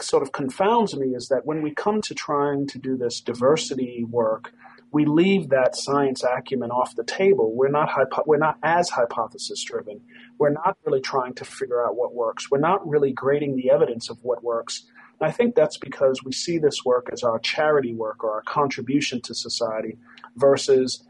sort 0.00 0.22
of 0.22 0.32
confounds 0.32 0.96
me 0.96 1.14
is 1.14 1.28
that 1.28 1.46
when 1.46 1.62
we 1.62 1.72
come 1.72 2.02
to 2.02 2.14
trying 2.14 2.66
to 2.66 2.78
do 2.78 2.96
this 2.96 3.20
diversity 3.20 4.04
work, 4.04 4.52
we 4.94 5.04
leave 5.04 5.48
that 5.48 5.74
science 5.74 6.22
acumen 6.22 6.70
off 6.70 6.94
the 6.94 7.02
table. 7.02 7.52
We're 7.52 7.68
not 7.68 7.88
hypo- 7.88 8.22
we're 8.26 8.38
not 8.38 8.58
as 8.62 8.88
hypothesis 8.88 9.60
driven. 9.64 10.00
We're 10.38 10.52
not 10.52 10.78
really 10.86 11.00
trying 11.00 11.34
to 11.34 11.44
figure 11.44 11.84
out 11.84 11.96
what 11.96 12.14
works. 12.14 12.48
We're 12.48 12.58
not 12.60 12.88
really 12.88 13.12
grading 13.12 13.56
the 13.56 13.70
evidence 13.72 14.08
of 14.08 14.18
what 14.22 14.44
works. 14.44 14.84
And 15.18 15.28
I 15.28 15.32
think 15.32 15.56
that's 15.56 15.78
because 15.78 16.22
we 16.24 16.30
see 16.30 16.58
this 16.58 16.84
work 16.84 17.08
as 17.12 17.24
our 17.24 17.40
charity 17.40 17.92
work 17.92 18.22
or 18.22 18.34
our 18.34 18.42
contribution 18.42 19.20
to 19.22 19.34
society 19.34 19.98
versus 20.36 21.04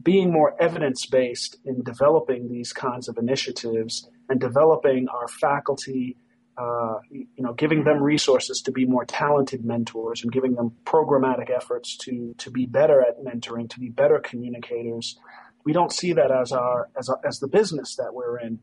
being 0.00 0.32
more 0.32 0.54
evidence 0.62 1.04
based 1.04 1.56
in 1.64 1.82
developing 1.82 2.48
these 2.48 2.72
kinds 2.72 3.08
of 3.08 3.18
initiatives 3.18 4.08
and 4.28 4.38
developing 4.38 5.08
our 5.08 5.26
faculty 5.26 6.16
uh, 6.58 6.98
you 7.10 7.26
know, 7.38 7.52
giving 7.52 7.84
them 7.84 8.02
resources 8.02 8.60
to 8.62 8.72
be 8.72 8.84
more 8.84 9.04
talented 9.04 9.64
mentors 9.64 10.22
and 10.22 10.32
giving 10.32 10.54
them 10.54 10.72
programmatic 10.84 11.50
efforts 11.50 11.96
to 11.96 12.34
to 12.38 12.50
be 12.50 12.66
better 12.66 13.00
at 13.00 13.22
mentoring, 13.22 13.70
to 13.70 13.78
be 13.78 13.88
better 13.88 14.18
communicators. 14.18 15.18
We 15.64 15.72
don't 15.72 15.92
see 15.92 16.14
that 16.14 16.32
as 16.32 16.50
our 16.50 16.88
as 16.98 17.08
as 17.24 17.38
the 17.38 17.46
business 17.46 17.94
that 17.96 18.12
we're 18.12 18.40
in. 18.40 18.58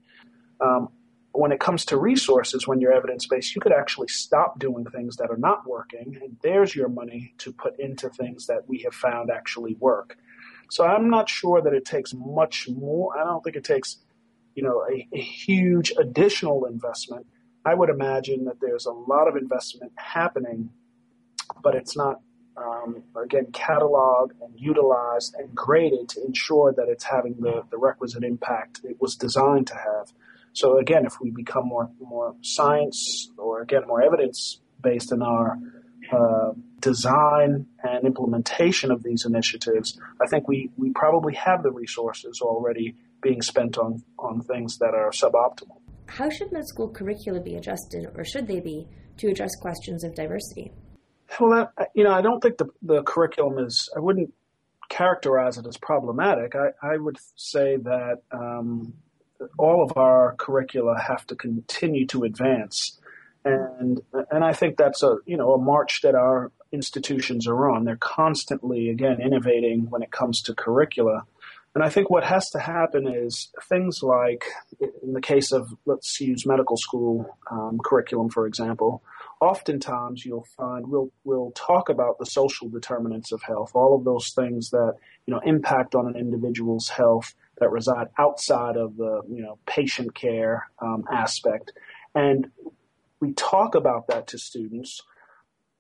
Um, 0.60 0.90
when 1.32 1.52
it 1.52 1.60
comes 1.60 1.84
to 1.86 1.98
resources, 1.98 2.66
when 2.68 2.80
you're 2.80 2.94
evidence 2.94 3.28
based, 3.28 3.56
you 3.56 3.62
could 3.62 3.74
actually 3.74 4.08
stop 4.08 4.58
doing 4.58 4.86
things 4.86 5.18
that 5.18 5.30
are 5.30 5.38
not 5.38 5.68
working, 5.68 6.18
and 6.22 6.38
there's 6.42 6.76
your 6.76 6.90
money 6.90 7.34
to 7.40 7.54
put 7.54 7.80
into 7.80 8.10
things 8.10 8.48
that 8.48 8.68
we 8.68 8.80
have 8.80 8.94
found 8.94 9.30
actually 9.30 9.76
work. 9.76 10.18
So 10.70 10.86
I'm 10.86 11.10
not 11.10 11.30
sure 11.30 11.62
that 11.62 11.74
it 11.74 11.86
takes 11.86 12.14
much 12.14 12.68
more. 12.70 13.18
I 13.18 13.24
don't 13.24 13.44
think 13.44 13.56
it 13.56 13.64
takes, 13.64 13.98
you 14.56 14.64
know, 14.64 14.84
a, 14.90 15.08
a 15.14 15.22
huge 15.22 15.94
additional 15.98 16.66
investment 16.66 17.28
I 17.66 17.74
would 17.74 17.90
imagine 17.90 18.46
that 18.46 18.60
there's 18.62 18.86
a 18.86 18.92
lot 18.92 19.28
of 19.28 19.36
investment 19.36 19.92
happening, 19.96 20.70
but 21.64 21.76
it's 21.76 21.98
not, 21.98 22.22
um, 22.56 23.04
again, 23.22 23.48
cataloged 23.52 24.32
and 24.42 24.54
utilized 24.56 25.36
and 25.38 25.54
graded 25.56 26.10
to 26.10 26.24
ensure 26.24 26.74
that 26.74 26.88
it's 26.90 27.04
having 27.04 27.38
the, 27.40 27.64
the 27.72 27.78
requisite 27.78 28.24
impact 28.24 28.82
it 28.84 28.98
was 29.00 29.16
designed 29.16 29.68
to 29.68 29.76
have. 29.76 30.14
So 30.54 30.78
again, 30.78 31.06
if 31.06 31.20
we 31.20 31.32
become 31.32 31.68
more 31.68 31.90
more 32.00 32.36
science 32.42 33.30
or 33.38 33.62
again 33.62 33.82
more 33.88 34.02
evidence 34.02 34.62
based 34.82 35.12
in 35.12 35.22
our 35.22 35.58
uh, 36.12 36.52
design 36.80 37.66
and 37.84 38.06
implementation 38.06 38.92
of 38.92 39.04
these 39.04 39.26
initiatives, 39.26 40.00
I 40.22 40.28
think 40.28 40.48
we, 40.48 40.70
we 40.78 40.92
probably 40.92 41.34
have 41.34 41.64
the 41.64 41.72
resources 41.72 42.42
already 42.42 42.96
being 43.22 43.42
spent 43.42 43.78
on, 43.78 44.04
on 44.20 44.42
things 44.42 44.78
that 44.78 44.94
are 44.94 45.10
suboptimal. 45.10 45.82
How 46.08 46.30
should 46.30 46.52
med 46.52 46.68
school 46.68 46.90
curricula 46.90 47.42
be 47.42 47.56
adjusted, 47.56 48.08
or 48.16 48.24
should 48.24 48.48
they 48.48 48.60
be, 48.60 48.88
to 49.18 49.28
address 49.28 49.56
questions 49.62 50.04
of 50.04 50.16
diversity? 50.16 50.72
Well, 51.40 51.70
that, 51.78 51.90
you 51.94 52.04
know, 52.04 52.12
I 52.12 52.22
don't 52.22 52.42
think 52.42 52.58
the, 52.58 52.68
the 52.82 53.04
curriculum 53.04 53.66
is, 53.66 53.90
I 53.96 54.00
wouldn't 54.00 54.34
characterize 54.90 55.58
it 55.58 55.66
as 55.66 55.78
problematic. 55.78 56.54
I, 56.56 56.94
I 56.94 56.98
would 56.98 57.18
say 57.36 57.78
that 57.78 58.22
um, 58.32 58.94
all 59.58 59.84
of 59.84 59.98
our 59.98 60.36
curricula 60.38 60.98
have 61.00 61.26
to 61.28 61.36
continue 61.36 62.06
to 62.08 62.24
advance. 62.24 63.00
And, 63.44 64.02
and 64.32 64.44
I 64.44 64.54
think 64.54 64.78
that's 64.78 65.04
a, 65.04 65.18
you 65.26 65.38
know, 65.38 65.54
a 65.54 65.58
march 65.58 66.02
that 66.04 66.16
our 66.16 66.52
institutions 66.72 67.48
are 67.48 67.70
on. 67.70 67.84
They're 67.84 67.96
constantly, 67.96 68.90
again, 68.90 69.22
innovating 69.22 69.90
when 69.90 70.02
it 70.02 70.12
comes 70.12 70.42
to 70.44 70.54
curricula. 70.54 71.26
And 71.76 71.84
I 71.84 71.90
think 71.90 72.10
what 72.10 72.24
has 72.24 72.50
to 72.52 72.60
happen 72.60 73.06
is 73.06 73.52
things 73.68 74.00
like, 74.02 74.46
in 74.80 75.12
the 75.12 75.22
case 75.22 75.52
of, 75.52 75.68
let's 75.86 76.22
use 76.22 76.46
medical 76.46 76.78
school 76.78 77.38
um, 77.52 77.80
curriculum, 77.84 78.30
for 78.30 78.48
example, 78.48 79.04
oftentimes 79.42 80.26
you'll 80.26 80.48
find 80.56 80.88
we'll, 80.88 81.12
we'll 81.26 81.52
talk 81.52 81.90
about 81.90 82.18
the 82.18 82.26
social 82.26 82.70
determinants 82.70 83.34
of 83.34 83.42
health, 83.44 83.72
all 83.76 83.94
of 83.94 84.06
those 84.06 84.32
things 84.34 84.70
that, 84.70 84.94
you 85.26 85.34
know, 85.34 85.42
impact 85.44 85.96
on 85.96 86.08
an 86.08 86.16
individual's 86.16 86.88
health 86.88 87.36
that 87.60 87.70
reside 87.70 88.08
outside 88.18 88.78
of 88.78 88.96
the, 88.96 89.22
you 89.28 89.42
know, 89.42 89.58
patient 89.66 90.16
care 90.16 90.70
um, 90.80 91.04
aspect. 91.12 91.74
And 92.16 92.52
we 93.20 93.34
talk 93.34 93.76
about 93.76 94.08
that 94.08 94.28
to 94.28 94.38
students– 94.38 95.02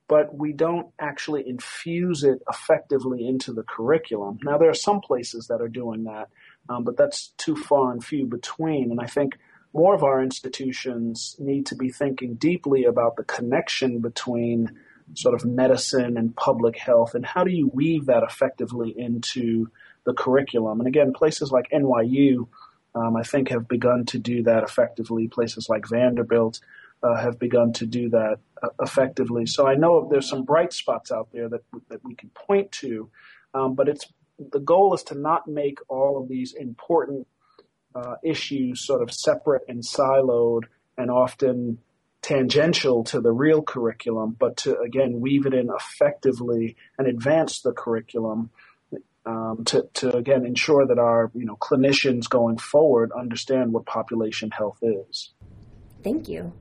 but 0.08 0.36
we 0.36 0.54
don't 0.54 0.88
actually 1.00 1.48
infuse 1.48 2.24
it 2.24 2.42
effectively 2.50 3.28
into 3.28 3.54
the 3.54 3.64
curriculum. 3.64 4.40
Now, 4.44 4.58
there 4.58 4.70
are 4.70 4.76
some 4.76 5.02
places 5.02 5.48
that 5.48 5.62
are 5.62 5.68
doing 5.68 6.04
that, 6.04 6.30
um, 6.70 6.84
but 6.84 6.98
that's 6.98 7.34
too 7.38 7.56
far 7.56 7.92
and 7.92 8.04
few 8.04 8.26
between. 8.26 8.92
And 8.92 9.00
I 9.00 9.08
think 9.08 9.38
more 9.74 9.96
of 9.96 10.04
our 10.04 10.22
institutions 10.22 11.36
need 11.40 11.66
to 11.68 11.76
be 11.76 11.90
thinking 11.90 12.36
deeply 12.36 12.86
about 12.86 13.16
the 13.16 13.24
connection 13.24 14.00
between 14.00 14.80
sort 15.14 15.36
of 15.36 15.46
medicine 15.46 16.18
and 16.18 16.36
public 16.36 16.78
health 16.78 17.14
and 17.14 17.26
how 17.26 17.44
do 17.44 17.52
you 17.52 17.70
weave 17.74 18.08
that 18.08 18.24
effectively 18.24 18.94
into 18.98 19.70
the 20.06 20.14
curriculum. 20.14 20.80
And 20.80 20.88
again, 20.88 21.14
places 21.14 21.52
like 21.52 21.70
NYU, 21.72 22.48
um, 22.96 23.16
I 23.16 23.24
think, 23.24 23.50
have 23.50 23.68
begun 23.68 24.06
to 24.06 24.20
do 24.20 24.44
that 24.44 24.64
effectively. 24.64 25.28
Places 25.28 25.68
like 25.70 25.88
Vanderbilt 25.88 26.60
uh, 27.06 27.16
have 27.16 27.38
begun 27.38 27.72
to 27.74 27.86
do 27.86 28.10
that 28.10 28.40
uh, 28.64 28.70
effectively. 28.82 29.46
So 29.46 29.68
I 29.68 29.76
know 29.76 30.08
there's 30.10 30.28
some 30.28 30.44
bright 30.44 30.74
spots 30.74 31.12
out 31.12 31.30
there 31.32 31.48
that 31.50 31.62
that 31.90 32.04
we 32.04 32.16
can 32.16 32.30
point 32.30 32.72
to, 32.74 33.10
um, 33.54 33.76
but 33.76 33.88
it's 33.88 34.12
the 34.40 34.60
goal 34.60 34.94
is 34.94 35.04
to 35.04 35.16
not 35.16 35.48
make 35.48 35.80
all 35.88 36.22
of 36.22 36.28
these 36.28 36.54
important 36.54 37.28
uh, 37.94 38.16
issues 38.24 38.86
sort 38.86 39.02
of 39.02 39.14
separate 39.14 39.64
and 39.68 39.82
siloed 39.82 40.64
and 40.98 41.12
often 41.12 41.78
tangential 42.22 43.04
to 43.04 43.22
the 43.22 43.32
real 43.32 43.62
curriculum, 43.62 44.36
but 44.38 44.58
to 44.58 44.80
again 44.80 45.20
weave 45.20 45.46
it 45.46 45.54
in 45.54 45.70
effectively 45.70 46.76
and 46.98 47.08
advance 47.08 47.62
the 47.62 47.72
curriculum. 47.72 48.50
Um, 49.28 49.64
to, 49.66 49.90
to 49.96 50.16
again 50.16 50.46
ensure 50.46 50.86
that 50.86 51.00
our 51.00 51.32
you 51.34 51.46
know 51.46 51.56
clinicians 51.56 52.30
going 52.30 52.60
forward 52.60 53.12
understand 53.12 53.74
what 53.74 53.88
population 53.88 54.52
health 54.52 54.78
is. 54.84 55.32
Thank 56.04 56.30
you. 56.30 56.54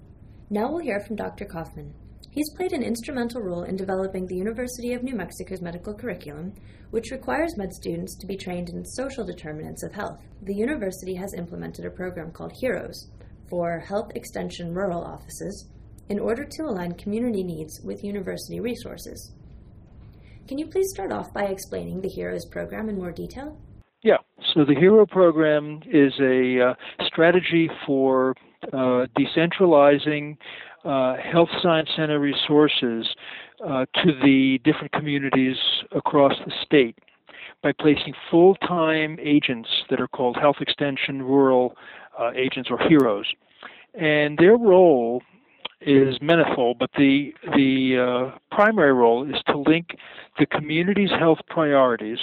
Now 0.54 0.70
we'll 0.70 0.84
hear 0.84 1.00
from 1.00 1.16
Dr. 1.16 1.46
Kaufman. 1.46 1.92
He's 2.30 2.54
played 2.54 2.72
an 2.72 2.84
instrumental 2.84 3.40
role 3.40 3.64
in 3.64 3.74
developing 3.74 4.24
the 4.24 4.36
University 4.36 4.92
of 4.92 5.02
New 5.02 5.16
Mexico's 5.16 5.60
medical 5.60 5.92
curriculum, 5.92 6.54
which 6.90 7.10
requires 7.10 7.56
med 7.56 7.72
students 7.72 8.16
to 8.18 8.26
be 8.28 8.36
trained 8.36 8.68
in 8.68 8.84
social 8.84 9.24
determinants 9.26 9.82
of 9.82 9.92
health. 9.92 10.20
The 10.42 10.54
university 10.54 11.16
has 11.16 11.34
implemented 11.34 11.84
a 11.84 11.90
program 11.90 12.30
called 12.30 12.52
HEROES 12.60 13.10
for 13.50 13.80
Health 13.80 14.12
Extension 14.14 14.72
Rural 14.72 15.02
Offices 15.02 15.68
in 16.08 16.20
order 16.20 16.44
to 16.44 16.62
align 16.62 16.92
community 16.92 17.42
needs 17.42 17.80
with 17.82 18.04
university 18.04 18.60
resources. 18.60 19.32
Can 20.46 20.58
you 20.58 20.68
please 20.68 20.90
start 20.90 21.10
off 21.10 21.34
by 21.34 21.46
explaining 21.46 22.00
the 22.00 22.10
HEROES 22.10 22.46
program 22.52 22.88
in 22.88 22.96
more 22.96 23.10
detail? 23.10 23.58
Yeah, 24.04 24.18
so 24.52 24.64
the 24.64 24.74
HERO 24.74 25.06
program 25.06 25.80
is 25.90 26.12
a 26.20 26.60
uh, 26.60 27.06
strategy 27.06 27.68
for 27.86 28.34
decentralizing 28.72 30.36
uh, 30.84 31.16
health 31.16 31.48
science 31.62 31.88
center 31.96 32.18
resources 32.18 33.06
uh, 33.66 33.86
to 33.94 34.12
the 34.22 34.58
different 34.64 34.92
communities 34.92 35.56
across 35.92 36.34
the 36.44 36.52
state 36.64 36.98
by 37.62 37.72
placing 37.72 38.12
full-time 38.30 39.16
agents 39.20 39.68
that 39.88 40.00
are 40.00 40.08
called 40.08 40.36
health 40.36 40.56
extension 40.60 41.22
rural 41.22 41.74
uh, 42.20 42.30
agents 42.36 42.68
or 42.70 42.78
heroes. 42.86 43.26
And 43.94 44.36
their 44.36 44.56
role 44.56 45.22
is 45.80 46.16
manifold, 46.20 46.78
but 46.78 46.90
the 46.96 47.32
the 47.54 48.32
uh, 48.32 48.38
primary 48.54 48.92
role 48.92 49.28
is 49.28 49.40
to 49.46 49.58
link 49.58 49.96
the 50.38 50.46
community's 50.46 51.10
health 51.10 51.38
priorities 51.48 52.18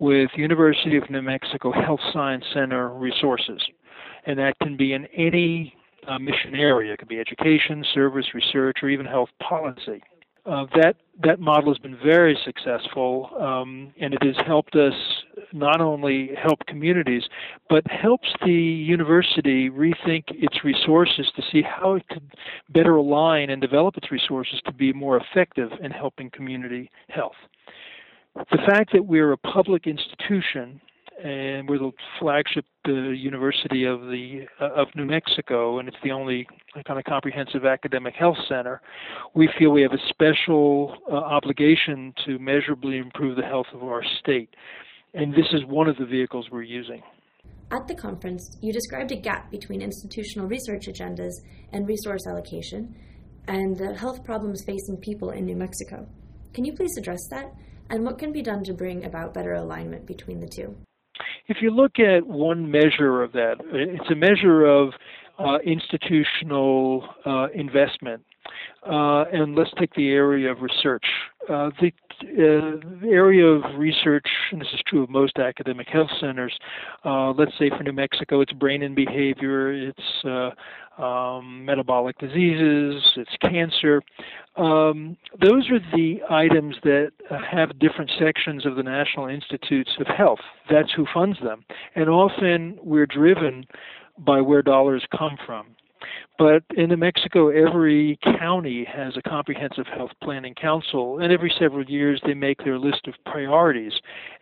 with 0.00 0.30
University 0.36 0.96
of 0.96 1.08
New 1.08 1.22
Mexico 1.22 1.72
Health 1.72 2.00
Science 2.12 2.44
Center 2.52 2.88
resources 2.90 3.62
and 4.26 4.38
that 4.38 4.58
can 4.60 4.76
be 4.76 4.92
in 4.92 5.06
any 5.06 5.74
uh, 6.08 6.18
mission 6.18 6.54
area. 6.54 6.92
It 6.92 6.98
could 6.98 7.08
be 7.08 7.18
education, 7.18 7.84
service, 7.94 8.26
research, 8.34 8.78
or 8.82 8.88
even 8.88 9.06
health 9.06 9.30
policy. 9.40 10.02
Uh, 10.46 10.66
that 10.74 10.96
that 11.22 11.40
model 11.40 11.72
has 11.72 11.78
been 11.78 11.96
very 12.04 12.38
successful, 12.44 13.30
um, 13.40 13.94
and 13.98 14.12
it 14.12 14.22
has 14.22 14.36
helped 14.46 14.76
us 14.76 14.92
not 15.54 15.80
only 15.80 16.32
help 16.36 16.58
communities, 16.66 17.22
but 17.70 17.82
helps 17.90 18.28
the 18.44 18.52
university 18.52 19.70
rethink 19.70 20.24
its 20.28 20.62
resources 20.62 21.30
to 21.34 21.42
see 21.50 21.62
how 21.62 21.94
it 21.94 22.06
could 22.08 22.30
better 22.68 22.96
align 22.96 23.48
and 23.48 23.62
develop 23.62 23.96
its 23.96 24.10
resources 24.10 24.60
to 24.66 24.72
be 24.72 24.92
more 24.92 25.16
effective 25.16 25.70
in 25.80 25.90
helping 25.90 26.28
community 26.28 26.90
health. 27.08 27.36
The 28.34 28.58
fact 28.66 28.92
that 28.92 29.06
we're 29.06 29.32
a 29.32 29.38
public 29.38 29.86
institution 29.86 30.78
and 31.22 31.68
we're 31.68 31.78
the 31.78 31.92
flagship 32.18 32.64
uh, 32.88 32.92
university 32.92 33.84
of 33.84 34.00
the 34.02 34.46
uh, 34.60 34.70
of 34.74 34.88
New 34.94 35.04
Mexico, 35.04 35.78
and 35.78 35.88
it's 35.88 35.96
the 36.02 36.10
only 36.10 36.46
kind 36.86 36.98
of 36.98 37.04
comprehensive 37.04 37.64
academic 37.64 38.14
health 38.14 38.36
center. 38.48 38.80
We 39.34 39.48
feel 39.58 39.70
we 39.70 39.82
have 39.82 39.92
a 39.92 40.08
special 40.08 40.96
uh, 41.10 41.14
obligation 41.14 42.14
to 42.26 42.38
measurably 42.38 42.98
improve 42.98 43.36
the 43.36 43.42
health 43.42 43.66
of 43.72 43.82
our 43.82 44.02
state, 44.20 44.50
and 45.14 45.32
this 45.32 45.46
is 45.52 45.64
one 45.66 45.88
of 45.88 45.96
the 45.96 46.06
vehicles 46.06 46.48
we're 46.50 46.62
using. 46.62 47.02
At 47.70 47.88
the 47.88 47.94
conference, 47.94 48.58
you 48.60 48.72
described 48.72 49.10
a 49.12 49.16
gap 49.16 49.50
between 49.50 49.82
institutional 49.82 50.48
research 50.48 50.86
agendas 50.86 51.32
and 51.72 51.88
resource 51.88 52.26
allocation, 52.26 52.94
and 53.48 53.76
the 53.76 53.94
health 53.94 54.24
problems 54.24 54.62
facing 54.64 54.98
people 54.98 55.30
in 55.30 55.46
New 55.46 55.56
Mexico. 55.56 56.06
Can 56.52 56.64
you 56.64 56.72
please 56.72 56.96
address 56.98 57.20
that? 57.30 57.52
And 57.90 58.04
what 58.04 58.18
can 58.18 58.32
be 58.32 58.42
done 58.42 58.64
to 58.64 58.72
bring 58.72 59.04
about 59.04 59.34
better 59.34 59.54
alignment 59.54 60.06
between 60.06 60.40
the 60.40 60.48
two? 60.48 60.76
If 61.46 61.58
you 61.60 61.70
look 61.70 61.98
at 61.98 62.26
one 62.26 62.70
measure 62.70 63.22
of 63.22 63.32
that, 63.32 63.56
it's 63.72 64.10
a 64.10 64.14
measure 64.14 64.64
of 64.64 64.92
uh, 65.38 65.58
institutional 65.64 67.08
uh, 67.26 67.48
investment. 67.54 68.22
Uh, 68.86 69.24
and 69.32 69.54
let's 69.54 69.70
take 69.78 69.92
the 69.94 70.10
area 70.10 70.50
of 70.50 70.60
research. 70.60 71.04
Uh, 71.48 71.70
the, 71.80 71.88
uh, 72.22 73.00
the, 73.00 73.08
area 73.08 73.46
of 73.46 73.62
research, 73.78 74.26
and 74.52 74.60
this 74.60 74.68
is 74.74 74.80
true 74.86 75.02
of 75.02 75.10
most 75.10 75.38
academic 75.38 75.88
health 75.88 76.10
centers, 76.20 76.56
uh, 77.04 77.30
let's 77.30 77.52
say 77.58 77.70
for 77.70 77.82
New 77.82 77.92
Mexico, 77.92 78.42
it's 78.42 78.52
brain 78.52 78.82
and 78.82 78.94
behavior, 78.94 79.72
it's 79.72 80.54
um, 80.98 81.64
metabolic 81.64 82.18
diseases, 82.18 83.02
it's 83.16 83.36
cancer. 83.40 84.02
Um, 84.56 85.16
those 85.40 85.68
are 85.70 85.80
the 85.96 86.20
items 86.30 86.76
that 86.84 87.12
have 87.50 87.78
different 87.78 88.10
sections 88.18 88.64
of 88.64 88.76
the 88.76 88.82
National 88.82 89.26
Institutes 89.26 89.90
of 89.98 90.06
Health. 90.06 90.40
That's 90.70 90.92
who 90.92 91.06
funds 91.12 91.38
them. 91.42 91.64
And 91.94 92.08
often 92.08 92.78
we're 92.82 93.06
driven 93.06 93.64
by 94.18 94.40
where 94.40 94.62
dollars 94.62 95.04
come 95.16 95.36
from. 95.44 95.74
But 96.38 96.64
in 96.76 96.90
New 96.90 96.96
Mexico, 96.96 97.48
every 97.48 98.18
county 98.38 98.84
has 98.84 99.16
a 99.16 99.22
comprehensive 99.22 99.86
health 99.86 100.10
planning 100.22 100.54
council, 100.54 101.20
and 101.20 101.32
every 101.32 101.52
several 101.58 101.84
years 101.84 102.20
they 102.26 102.34
make 102.34 102.58
their 102.58 102.78
list 102.78 103.06
of 103.06 103.14
priorities 103.24 103.92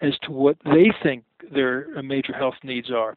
as 0.00 0.12
to 0.23 0.32
what 0.32 0.56
they 0.64 0.90
think 1.02 1.25
their 1.52 1.87
major 2.02 2.32
health 2.32 2.54
needs 2.62 2.90
are. 2.90 3.16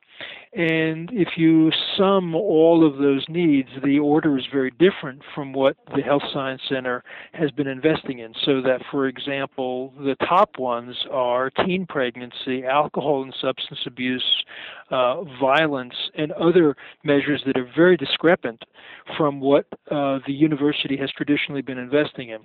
And 0.53 1.09
if 1.11 1.29
you 1.35 1.71
sum 1.97 2.33
all 2.33 2.87
of 2.87 2.97
those 2.97 3.25
needs, 3.27 3.69
the 3.83 3.99
order 3.99 4.37
is 4.37 4.45
very 4.51 4.71
different 4.71 5.21
from 5.33 5.51
what 5.51 5.75
the 5.95 6.01
Health 6.01 6.23
Science 6.33 6.61
Center 6.69 7.03
has 7.33 7.51
been 7.51 7.67
investing 7.67 8.19
in. 8.19 8.33
So 8.45 8.61
that, 8.61 8.81
for 8.89 9.07
example, 9.07 9.93
the 9.97 10.15
top 10.27 10.57
ones 10.57 10.95
are 11.11 11.49
teen 11.49 11.85
pregnancy, 11.85 12.63
alcohol 12.63 13.23
and 13.23 13.35
substance 13.41 13.81
abuse, 13.85 14.23
uh, 14.91 15.23
violence, 15.41 15.95
and 16.15 16.31
other 16.33 16.75
measures 17.03 17.41
that 17.45 17.57
are 17.57 17.69
very 17.75 17.97
discrepant 17.97 18.63
from 19.17 19.41
what 19.41 19.65
uh, 19.91 20.19
the 20.25 20.33
university 20.33 20.95
has 20.95 21.11
traditionally 21.11 21.61
been 21.61 21.77
investing 21.77 22.29
in. 22.29 22.39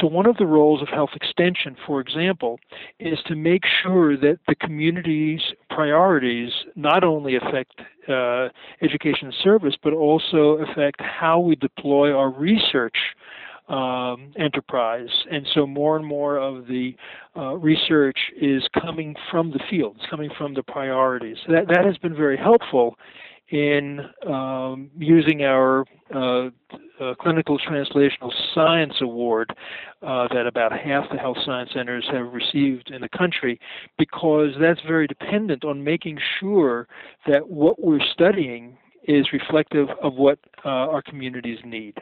So 0.00 0.06
one 0.06 0.26
of 0.26 0.36
the 0.36 0.46
roles 0.46 0.82
of 0.82 0.88
health 0.88 1.10
extension, 1.14 1.76
for 1.86 2.00
example, 2.00 2.58
is 3.00 3.18
to 3.26 3.34
make 3.34 3.62
sure 3.82 4.16
that 4.16 4.38
the 4.46 4.54
community 4.56 5.15
these 5.16 5.40
priorities 5.70 6.52
not 6.74 7.02
only 7.04 7.36
affect 7.36 7.74
uh, 8.08 8.48
education 8.82 9.32
service, 9.42 9.74
but 9.82 9.92
also 9.92 10.58
affect 10.66 11.00
how 11.00 11.38
we 11.40 11.54
deploy 11.56 12.08
our 12.12 12.30
research 12.30 12.96
um, 13.68 14.32
enterprise. 14.38 15.08
And 15.30 15.46
so 15.54 15.66
more 15.66 15.96
and 15.96 16.06
more 16.06 16.36
of 16.36 16.66
the 16.66 16.94
uh, 17.36 17.54
research 17.54 18.18
is 18.40 18.62
coming 18.80 19.14
from 19.30 19.50
the 19.50 19.60
field, 19.70 19.96
it's 19.98 20.10
coming 20.10 20.30
from 20.38 20.54
the 20.54 20.62
priorities. 20.62 21.38
That, 21.48 21.66
that 21.68 21.84
has 21.84 21.96
been 21.98 22.14
very 22.14 22.36
helpful 22.36 22.96
in 23.50 24.00
um, 24.26 24.90
using 24.98 25.42
our 25.42 25.84
uh, 26.14 26.50
uh, 27.00 27.14
Clinical 27.20 27.58
Translational 27.58 28.32
Science 28.54 28.94
Award 29.00 29.50
uh, 30.02 30.28
that 30.32 30.46
about 30.46 30.72
half 30.72 31.04
the 31.10 31.18
health 31.18 31.38
science 31.44 31.70
centers 31.74 32.06
have 32.12 32.32
received 32.32 32.90
in 32.90 33.02
the 33.02 33.08
country 33.08 33.60
because 33.98 34.50
that's 34.60 34.80
very 34.86 35.06
dependent 35.06 35.64
on 35.64 35.82
making 35.84 36.18
sure 36.40 36.88
that 37.26 37.48
what 37.48 37.82
we're 37.82 38.00
studying 38.12 38.76
is 39.04 39.26
reflective 39.32 39.88
of 40.02 40.14
what 40.14 40.38
uh, 40.64 40.68
our 40.68 41.02
communities 41.02 41.58
need. 41.64 41.94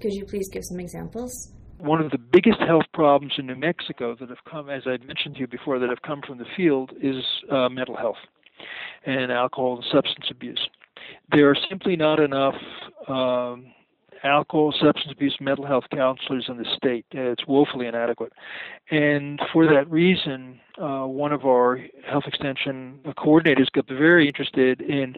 Could 0.00 0.12
you 0.12 0.26
please 0.26 0.48
give 0.50 0.64
some 0.64 0.80
examples? 0.80 1.52
One 1.78 2.00
of 2.00 2.10
the 2.10 2.18
biggest 2.18 2.60
health 2.60 2.84
problems 2.92 3.34
in 3.38 3.46
New 3.46 3.56
Mexico 3.56 4.14
that 4.20 4.28
have 4.28 4.44
come, 4.48 4.70
as 4.70 4.82
I 4.86 4.98
mentioned 5.04 5.34
to 5.34 5.40
you 5.40 5.46
before, 5.46 5.78
that 5.78 5.88
have 5.88 6.02
come 6.02 6.22
from 6.26 6.38
the 6.38 6.44
field 6.56 6.92
is 7.02 7.24
uh, 7.50 7.68
mental 7.68 7.96
health 7.96 8.16
and 9.06 9.32
alcohol 9.32 9.76
and 9.76 9.84
substance 9.92 10.26
abuse. 10.30 10.68
There 11.32 11.50
are 11.50 11.56
simply 11.68 11.96
not 11.96 12.20
enough 12.20 12.54
um, 13.08 13.66
alcohol, 14.24 14.72
substance 14.72 15.12
abuse, 15.12 15.36
mental 15.40 15.66
health 15.66 15.84
counselors 15.92 16.46
in 16.48 16.56
the 16.56 16.64
state. 16.76 17.06
It's 17.10 17.46
woefully 17.46 17.86
inadequate. 17.86 18.32
And 18.90 19.40
for 19.52 19.66
that 19.66 19.90
reason, 19.90 20.60
uh, 20.80 21.04
one 21.04 21.32
of 21.32 21.44
our 21.44 21.80
health 22.08 22.24
extension 22.26 23.00
coordinators 23.18 23.70
got 23.72 23.86
very 23.88 24.26
interested 24.26 24.80
in 24.80 25.16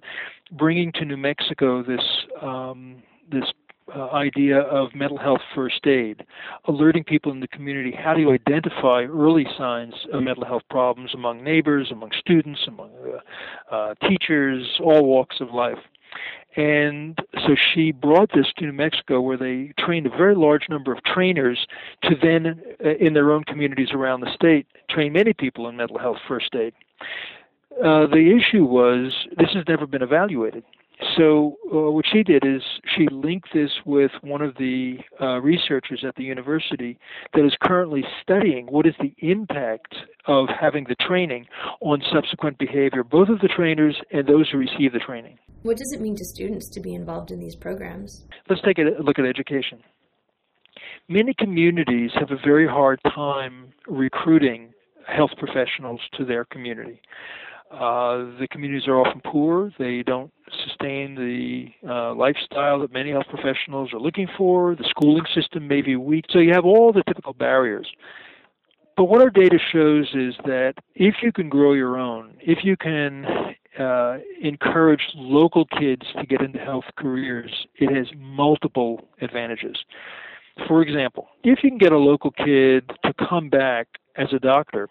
bringing 0.52 0.92
to 0.92 1.04
New 1.04 1.16
Mexico 1.16 1.82
this 1.82 2.04
um, 2.42 3.02
this 3.30 3.44
uh, 3.94 4.08
idea 4.10 4.60
of 4.62 4.94
mental 4.94 5.18
health 5.18 5.40
first 5.54 5.86
aid, 5.86 6.24
alerting 6.66 7.04
people 7.04 7.30
in 7.30 7.40
the 7.40 7.48
community 7.48 7.92
how 7.96 8.14
do 8.14 8.20
you 8.20 8.32
identify 8.32 9.02
early 9.02 9.46
signs 9.56 9.94
of 10.12 10.22
mental 10.22 10.44
health 10.44 10.62
problems 10.70 11.12
among 11.14 11.42
neighbors, 11.42 11.88
among 11.92 12.10
students, 12.18 12.60
among 12.66 12.90
uh, 13.70 13.74
uh, 13.74 13.94
teachers, 14.08 14.80
all 14.82 15.04
walks 15.04 15.36
of 15.40 15.52
life. 15.54 15.78
And 16.56 17.18
so 17.46 17.54
she 17.54 17.92
brought 17.92 18.30
this 18.34 18.46
to 18.56 18.64
New 18.64 18.72
Mexico, 18.72 19.20
where 19.20 19.36
they 19.36 19.72
trained 19.78 20.06
a 20.06 20.10
very 20.10 20.34
large 20.34 20.68
number 20.70 20.92
of 20.92 21.04
trainers 21.04 21.66
to 22.02 22.16
then, 22.20 22.62
uh, 22.84 22.94
in 22.96 23.12
their 23.12 23.30
own 23.30 23.44
communities 23.44 23.90
around 23.92 24.22
the 24.22 24.32
state, 24.34 24.66
train 24.88 25.12
many 25.12 25.34
people 25.34 25.68
in 25.68 25.76
mental 25.76 25.98
health 25.98 26.18
first 26.26 26.54
aid. 26.54 26.72
Uh, 27.84 28.06
the 28.06 28.34
issue 28.34 28.64
was 28.64 29.26
this 29.38 29.52
has 29.52 29.64
never 29.68 29.86
been 29.86 30.02
evaluated. 30.02 30.64
So 31.16 31.58
uh, 31.70 31.90
what 31.90 32.06
she 32.10 32.22
did 32.22 32.46
is 32.46 32.62
she 32.96 33.06
linked 33.10 33.48
this 33.52 33.70
with 33.84 34.10
one 34.22 34.42
of 34.42 34.54
the 34.56 34.98
uh, 35.20 35.40
researchers 35.40 36.04
at 36.06 36.14
the 36.16 36.24
university 36.24 36.98
that 37.34 37.44
is 37.44 37.54
currently 37.62 38.04
studying 38.22 38.66
what 38.66 38.86
is 38.86 38.94
the 39.00 39.14
impact 39.18 39.94
of 40.26 40.48
having 40.48 40.84
the 40.88 40.96
training 41.06 41.46
on 41.80 42.02
subsequent 42.12 42.58
behavior, 42.58 43.04
both 43.04 43.28
of 43.28 43.40
the 43.40 43.48
trainers 43.48 43.96
and 44.12 44.26
those 44.26 44.48
who 44.50 44.58
receive 44.58 44.92
the 44.92 44.98
training. 44.98 45.38
What 45.62 45.76
does 45.76 45.92
it 45.92 46.00
mean 46.00 46.16
to 46.16 46.24
students 46.24 46.68
to 46.70 46.80
be 46.80 46.94
involved 46.94 47.30
in 47.30 47.40
these 47.40 47.56
programs? 47.56 48.24
Let's 48.48 48.62
take 48.62 48.78
a 48.78 49.02
look 49.02 49.18
at 49.18 49.24
education. 49.24 49.82
Many 51.08 51.34
communities 51.34 52.10
have 52.14 52.30
a 52.30 52.36
very 52.44 52.66
hard 52.66 53.00
time 53.04 53.72
recruiting 53.86 54.72
health 55.06 55.30
professionals 55.38 56.00
to 56.18 56.24
their 56.24 56.44
community. 56.44 57.00
Uh, 57.70 58.38
the 58.38 58.46
communities 58.50 58.86
are 58.86 58.96
often 58.96 59.20
poor. 59.24 59.72
They 59.78 60.02
don't 60.02 60.32
sustain 60.64 61.14
the 61.14 61.88
uh, 61.88 62.14
lifestyle 62.14 62.80
that 62.80 62.92
many 62.92 63.10
health 63.10 63.26
professionals 63.28 63.92
are 63.92 63.98
looking 63.98 64.28
for. 64.38 64.76
The 64.76 64.84
schooling 64.88 65.24
system 65.34 65.66
may 65.66 65.82
be 65.82 65.96
weak. 65.96 66.26
So 66.30 66.38
you 66.38 66.52
have 66.52 66.64
all 66.64 66.92
the 66.92 67.02
typical 67.06 67.32
barriers. 67.32 67.88
But 68.96 69.04
what 69.04 69.20
our 69.20 69.30
data 69.30 69.58
shows 69.72 70.08
is 70.14 70.34
that 70.44 70.74
if 70.94 71.16
you 71.22 71.32
can 71.32 71.48
grow 71.48 71.74
your 71.74 71.98
own, 71.98 72.36
if 72.40 72.60
you 72.64 72.76
can 72.76 73.26
uh, 73.78 74.18
encourage 74.40 75.02
local 75.14 75.66
kids 75.66 76.02
to 76.18 76.24
get 76.24 76.40
into 76.40 76.58
health 76.58 76.84
careers, 76.96 77.66
it 77.74 77.94
has 77.94 78.06
multiple 78.16 79.08
advantages. 79.20 79.76
For 80.66 80.80
example, 80.80 81.28
if 81.44 81.58
you 81.62 81.70
can 81.70 81.78
get 81.78 81.92
a 81.92 81.98
local 81.98 82.30
kid 82.30 82.90
to 83.04 83.12
come 83.28 83.50
back 83.50 83.86
as 84.16 84.28
a 84.32 84.38
doctor, 84.38 84.88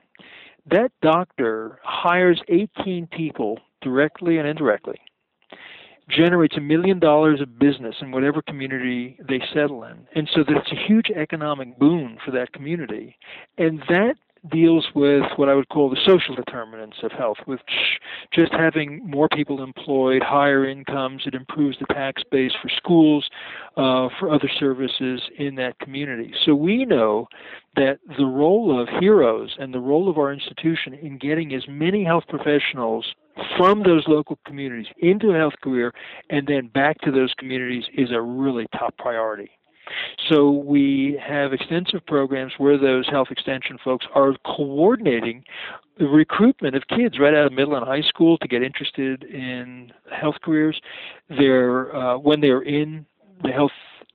that 0.70 0.92
doctor 1.02 1.80
hires 1.84 2.42
18 2.48 3.08
people 3.08 3.60
directly 3.82 4.38
and 4.38 4.48
indirectly, 4.48 5.00
generates 6.10 6.58
a 6.58 6.62
million 6.62 7.00
dollars 7.00 7.42
of 7.42 7.60
business 7.60 7.96
in 8.02 8.12
whatever 8.12 8.42
community 8.42 9.18
they 9.28 9.42
settle 9.54 9.84
in. 9.84 10.08
And 10.16 10.30
so 10.34 10.44
that 10.44 10.58
it's 10.58 10.72
a 10.72 10.88
huge 10.88 11.10
economic 11.10 11.78
boon 11.80 12.18
for 12.24 12.32
that 12.32 12.54
community. 12.54 13.18
And 13.58 13.80
that 13.90 14.16
deals 14.52 14.86
with 14.96 15.24
what 15.36 15.50
I 15.50 15.54
would 15.54 15.70
call 15.70 15.90
the 15.90 16.00
social 16.06 16.36
determinants 16.36 16.98
of 17.04 17.12
health, 17.12 17.38
which 17.46 17.62
just 18.34 18.54
having 18.54 19.02
more 19.06 19.28
people 19.30 19.64
employed, 19.64 20.24
higher 20.24 20.68
incomes. 20.68 21.24
It 21.26 21.36
improves 21.36 21.78
the 21.80 21.94
tax 21.94 22.24
base 22.32 22.52
for 22.62 22.70
schools, 22.70 23.30
uh, 23.78 24.10
for 24.20 24.32
other 24.32 24.50
services 24.60 25.22
in 25.38 25.56
that 25.56 25.80
community. 25.80 26.34
So 26.46 26.56
we 26.56 26.86
know 26.86 27.28
that 27.76 28.00
the 28.18 28.26
role 28.26 28.82
of 28.82 28.88
heroes 29.00 29.56
and 29.60 29.74
the 29.74 29.80
role 29.80 30.10
of 30.10 30.18
our 30.18 30.32
institution 30.32 30.94
in 30.94 31.18
getting 31.18 31.54
as 31.54 31.64
many 31.68 32.04
health 32.04 32.24
professionals 32.30 33.06
from 33.58 33.84
those 33.84 34.06
local 34.08 34.40
communities 34.46 34.88
into 35.00 35.32
a 35.32 35.38
health 35.38 35.56
career 35.62 35.94
and 36.30 36.48
then 36.48 36.68
back 36.68 37.00
to 37.02 37.12
those 37.12 37.34
communities 37.38 37.84
is 37.94 38.12
a 38.12 38.22
really 38.22 38.66
top 38.78 38.98
priority. 38.98 39.50
So 40.30 40.52
we 40.52 41.20
have 41.26 41.54
extensive 41.54 42.06
programs 42.06 42.54
where 42.58 42.78
those 42.78 43.08
health 43.10 43.28
extension 43.32 43.78
folks 43.84 44.06
are 44.14 44.34
coordinating 44.46 45.44
the 45.98 46.06
recruitment 46.06 46.76
of 46.76 46.84
kids 46.88 47.20
right 47.20 47.34
out 47.34 47.46
of 47.46 47.54
middle 47.54 47.76
and 47.76 47.86
high 47.86 48.02
school 48.02 48.38
to 48.40 48.48
get 48.48 48.62
interested 48.62 49.24
in 49.24 49.92
health 50.12 50.36
careers. 50.44 50.80
They're 51.30 51.96
uh, 51.96 52.18
when 52.18 52.42
they're 52.42 52.64
in 52.64 53.06
the 53.44 53.52
health 53.52 53.72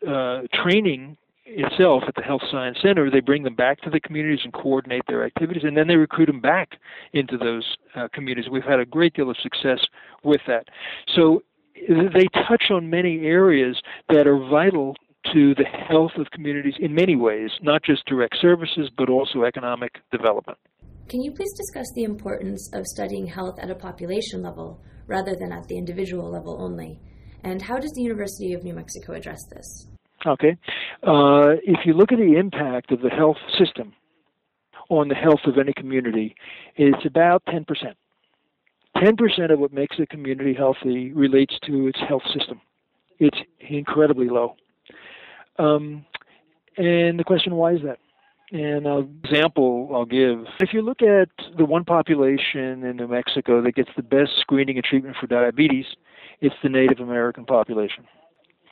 uh, 0.06 0.42
training 0.62 1.16
itself 1.46 2.04
at 2.06 2.14
the 2.14 2.22
Health 2.22 2.42
Science 2.50 2.78
Center, 2.80 3.10
they 3.10 3.20
bring 3.20 3.42
them 3.42 3.54
back 3.54 3.80
to 3.82 3.90
the 3.90 4.00
communities 4.00 4.40
and 4.44 4.52
coordinate 4.52 5.02
their 5.08 5.24
activities, 5.24 5.64
and 5.64 5.76
then 5.76 5.88
they 5.88 5.96
recruit 5.96 6.26
them 6.26 6.40
back 6.40 6.78
into 7.12 7.36
those 7.36 7.76
uh, 7.96 8.08
communities. 8.12 8.50
We've 8.50 8.62
had 8.62 8.78
a 8.78 8.84
great 8.84 9.14
deal 9.14 9.30
of 9.30 9.36
success 9.42 9.80
with 10.22 10.40
that. 10.46 10.68
So 11.14 11.42
they 11.88 12.26
touch 12.46 12.64
on 12.70 12.88
many 12.88 13.24
areas 13.26 13.80
that 14.08 14.26
are 14.26 14.38
vital 14.38 14.96
to 15.32 15.54
the 15.54 15.64
health 15.64 16.12
of 16.16 16.30
communities 16.30 16.74
in 16.80 16.94
many 16.94 17.16
ways, 17.16 17.50
not 17.62 17.82
just 17.82 18.04
direct 18.06 18.36
services, 18.40 18.90
but 18.96 19.08
also 19.08 19.44
economic 19.44 19.98
development. 20.10 20.58
Can 21.08 21.20
you 21.22 21.32
please 21.32 21.52
discuss 21.56 21.90
the 21.94 22.04
importance 22.04 22.70
of 22.72 22.86
studying 22.86 23.26
health 23.26 23.58
at 23.60 23.70
a 23.70 23.74
population 23.74 24.42
level 24.42 24.80
rather 25.06 25.34
than 25.34 25.52
at 25.52 25.66
the 25.66 25.76
individual 25.76 26.30
level 26.30 26.62
only? 26.62 27.00
And 27.42 27.60
how 27.60 27.78
does 27.78 27.90
the 27.92 28.02
University 28.02 28.52
of 28.52 28.62
New 28.62 28.74
Mexico 28.74 29.14
address 29.14 29.44
this? 29.50 29.88
Okay. 30.26 30.56
Uh, 31.02 31.56
if 31.64 31.80
you 31.84 31.94
look 31.94 32.12
at 32.12 32.18
the 32.18 32.36
impact 32.38 32.92
of 32.92 33.00
the 33.00 33.08
health 33.08 33.38
system 33.58 33.92
on 34.88 35.08
the 35.08 35.14
health 35.14 35.40
of 35.46 35.58
any 35.58 35.72
community, 35.72 36.34
it's 36.76 37.04
about 37.06 37.42
10%. 37.46 37.64
10% 38.96 39.52
of 39.52 39.58
what 39.58 39.72
makes 39.72 39.96
a 39.98 40.06
community 40.06 40.52
healthy 40.52 41.12
relates 41.12 41.58
to 41.64 41.88
its 41.88 41.98
health 42.06 42.24
system. 42.34 42.60
It's 43.18 43.38
incredibly 43.60 44.28
low. 44.28 44.56
Um, 45.60 46.06
and 46.76 47.18
the 47.18 47.24
question, 47.24 47.54
why 47.54 47.72
is 47.72 47.80
that? 47.84 47.98
And 48.52 48.86
an 48.86 49.20
example 49.22 49.90
I'll 49.94 50.04
give 50.04 50.44
if 50.58 50.72
you 50.72 50.82
look 50.82 51.02
at 51.02 51.28
the 51.56 51.64
one 51.64 51.84
population 51.84 52.82
in 52.82 52.96
New 52.96 53.06
Mexico 53.06 53.62
that 53.62 53.76
gets 53.76 53.90
the 53.96 54.02
best 54.02 54.32
screening 54.40 54.76
and 54.76 54.84
treatment 54.84 55.16
for 55.20 55.28
diabetes, 55.28 55.84
it's 56.40 56.54
the 56.62 56.68
Native 56.68 56.98
American 56.98 57.44
population. 57.44 58.04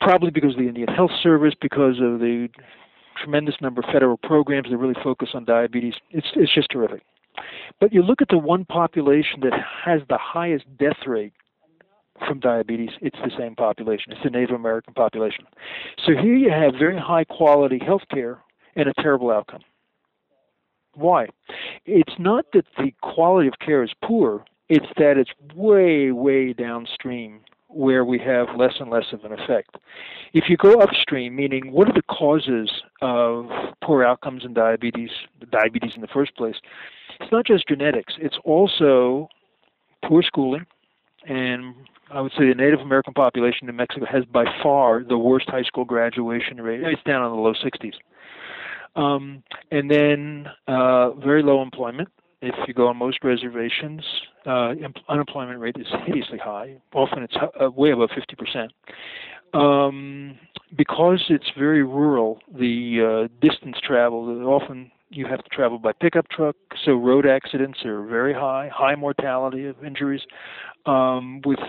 Probably 0.01 0.31
because 0.31 0.51
of 0.51 0.57
the 0.57 0.67
Indian 0.67 0.89
Health 0.89 1.11
Service, 1.23 1.53
because 1.61 1.95
of 2.01 2.19
the 2.19 2.49
tremendous 3.21 3.55
number 3.61 3.81
of 3.81 3.85
federal 3.91 4.17
programs 4.17 4.69
that 4.69 4.77
really 4.77 4.95
focus 5.01 5.29
on 5.33 5.45
diabetes. 5.45 5.93
It's, 6.11 6.27
it's 6.35 6.53
just 6.53 6.69
terrific. 6.71 7.03
But 7.79 7.93
you 7.93 8.01
look 8.01 8.21
at 8.21 8.29
the 8.29 8.37
one 8.37 8.65
population 8.65 9.41
that 9.41 9.53
has 9.85 10.01
the 10.09 10.17
highest 10.17 10.65
death 10.77 11.05
rate 11.05 11.33
from 12.27 12.39
diabetes, 12.39 12.91
it's 13.01 13.17
the 13.23 13.31
same 13.37 13.55
population. 13.55 14.11
It's 14.11 14.23
the 14.23 14.29
Native 14.29 14.55
American 14.55 14.93
population. 14.93 15.45
So 16.05 16.13
here 16.13 16.35
you 16.35 16.49
have 16.51 16.73
very 16.77 16.97
high 16.97 17.23
quality 17.23 17.79
health 17.83 18.03
care 18.11 18.39
and 18.75 18.87
a 18.87 18.93
terrible 19.01 19.31
outcome. 19.31 19.61
Why? 20.93 21.27
It's 21.85 22.13
not 22.19 22.45
that 22.53 22.65
the 22.77 22.93
quality 23.01 23.47
of 23.47 23.53
care 23.59 23.83
is 23.83 23.91
poor, 24.03 24.43
it's 24.67 24.87
that 24.97 25.17
it's 25.17 25.31
way, 25.55 26.11
way 26.11 26.53
downstream 26.53 27.41
where 27.67 28.03
we 28.03 28.19
have 28.19 28.47
less 28.57 28.73
and 28.79 28.89
less 28.89 29.05
of 29.13 29.23
an 29.23 29.31
effect. 29.31 29.77
If 30.33 30.45
you 30.49 30.57
go 30.57 30.81
upstream, 30.81 31.35
meaning 31.35 31.71
what 31.71 31.87
are 31.87 31.93
the 31.93 32.01
causes 32.01 32.71
of 33.01 33.45
poor 33.83 34.03
outcomes 34.03 34.43
in 34.43 34.53
diabetes, 34.53 35.11
diabetes 35.51 35.93
in 35.95 36.01
the 36.01 36.07
first 36.07 36.35
place, 36.35 36.55
it's 37.19 37.31
not 37.31 37.45
just 37.45 37.67
genetics, 37.67 38.15
it's 38.19 38.37
also 38.43 39.29
poor 40.03 40.23
schooling, 40.23 40.65
and 41.27 41.75
I 42.11 42.21
would 42.21 42.31
say 42.31 42.47
the 42.47 42.55
Native 42.55 42.79
American 42.79 43.13
population 43.13 43.69
in 43.69 43.75
Mexico 43.75 44.05
has 44.05 44.25
by 44.25 44.45
far 44.63 45.03
the 45.03 45.17
worst 45.17 45.49
high 45.49 45.63
school 45.63 45.85
graduation 45.85 46.59
rate. 46.61 46.81
It's 46.81 47.03
down 47.03 47.25
in 47.25 47.31
the 47.31 47.37
low 47.37 47.53
60s. 47.53 47.93
Um, 48.95 49.43
and 49.71 49.89
then 49.89 50.47
uh, 50.67 51.11
very 51.11 51.43
low 51.43 51.61
employment. 51.61 52.09
If 52.41 52.55
you 52.67 52.73
go 52.73 52.87
on 52.87 52.97
most 52.97 53.23
reservations, 53.23 54.01
uh, 54.45 54.73
unemployment 55.09 55.59
rate 55.59 55.75
is 55.77 55.87
hideously 56.05 56.37
high. 56.37 56.77
Often 56.93 57.23
it's 57.23 57.35
uh, 57.35 57.69
way 57.69 57.91
above 57.91 58.09
50%. 58.11 58.69
Um, 59.53 60.37
because 60.77 61.23
it's 61.29 61.51
very 61.57 61.83
rural, 61.83 62.39
the 62.53 63.27
uh, 63.27 63.45
distance 63.45 63.77
traveled 63.83 64.41
often 64.43 64.91
you 65.09 65.25
have 65.25 65.43
to 65.43 65.49
travel 65.49 65.79
by 65.79 65.91
pickup 65.91 66.29
truck, 66.29 66.55
so 66.85 66.93
road 66.93 67.25
accidents 67.25 67.83
are 67.83 68.03
very 68.05 68.33
high, 68.33 68.69
high 68.73 68.95
mortality 68.95 69.65
of 69.65 69.83
injuries, 69.83 70.21
um, 70.85 71.41
with 71.45 71.59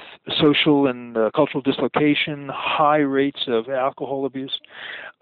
social 0.40 0.87
and 0.87 1.16
uh, 1.16 1.31
cultural 1.35 1.62
dislocation, 1.62 2.50
high 2.53 2.98
rates 2.98 3.44
of 3.48 3.68
alcohol 3.68 4.26
abuse. 4.26 4.59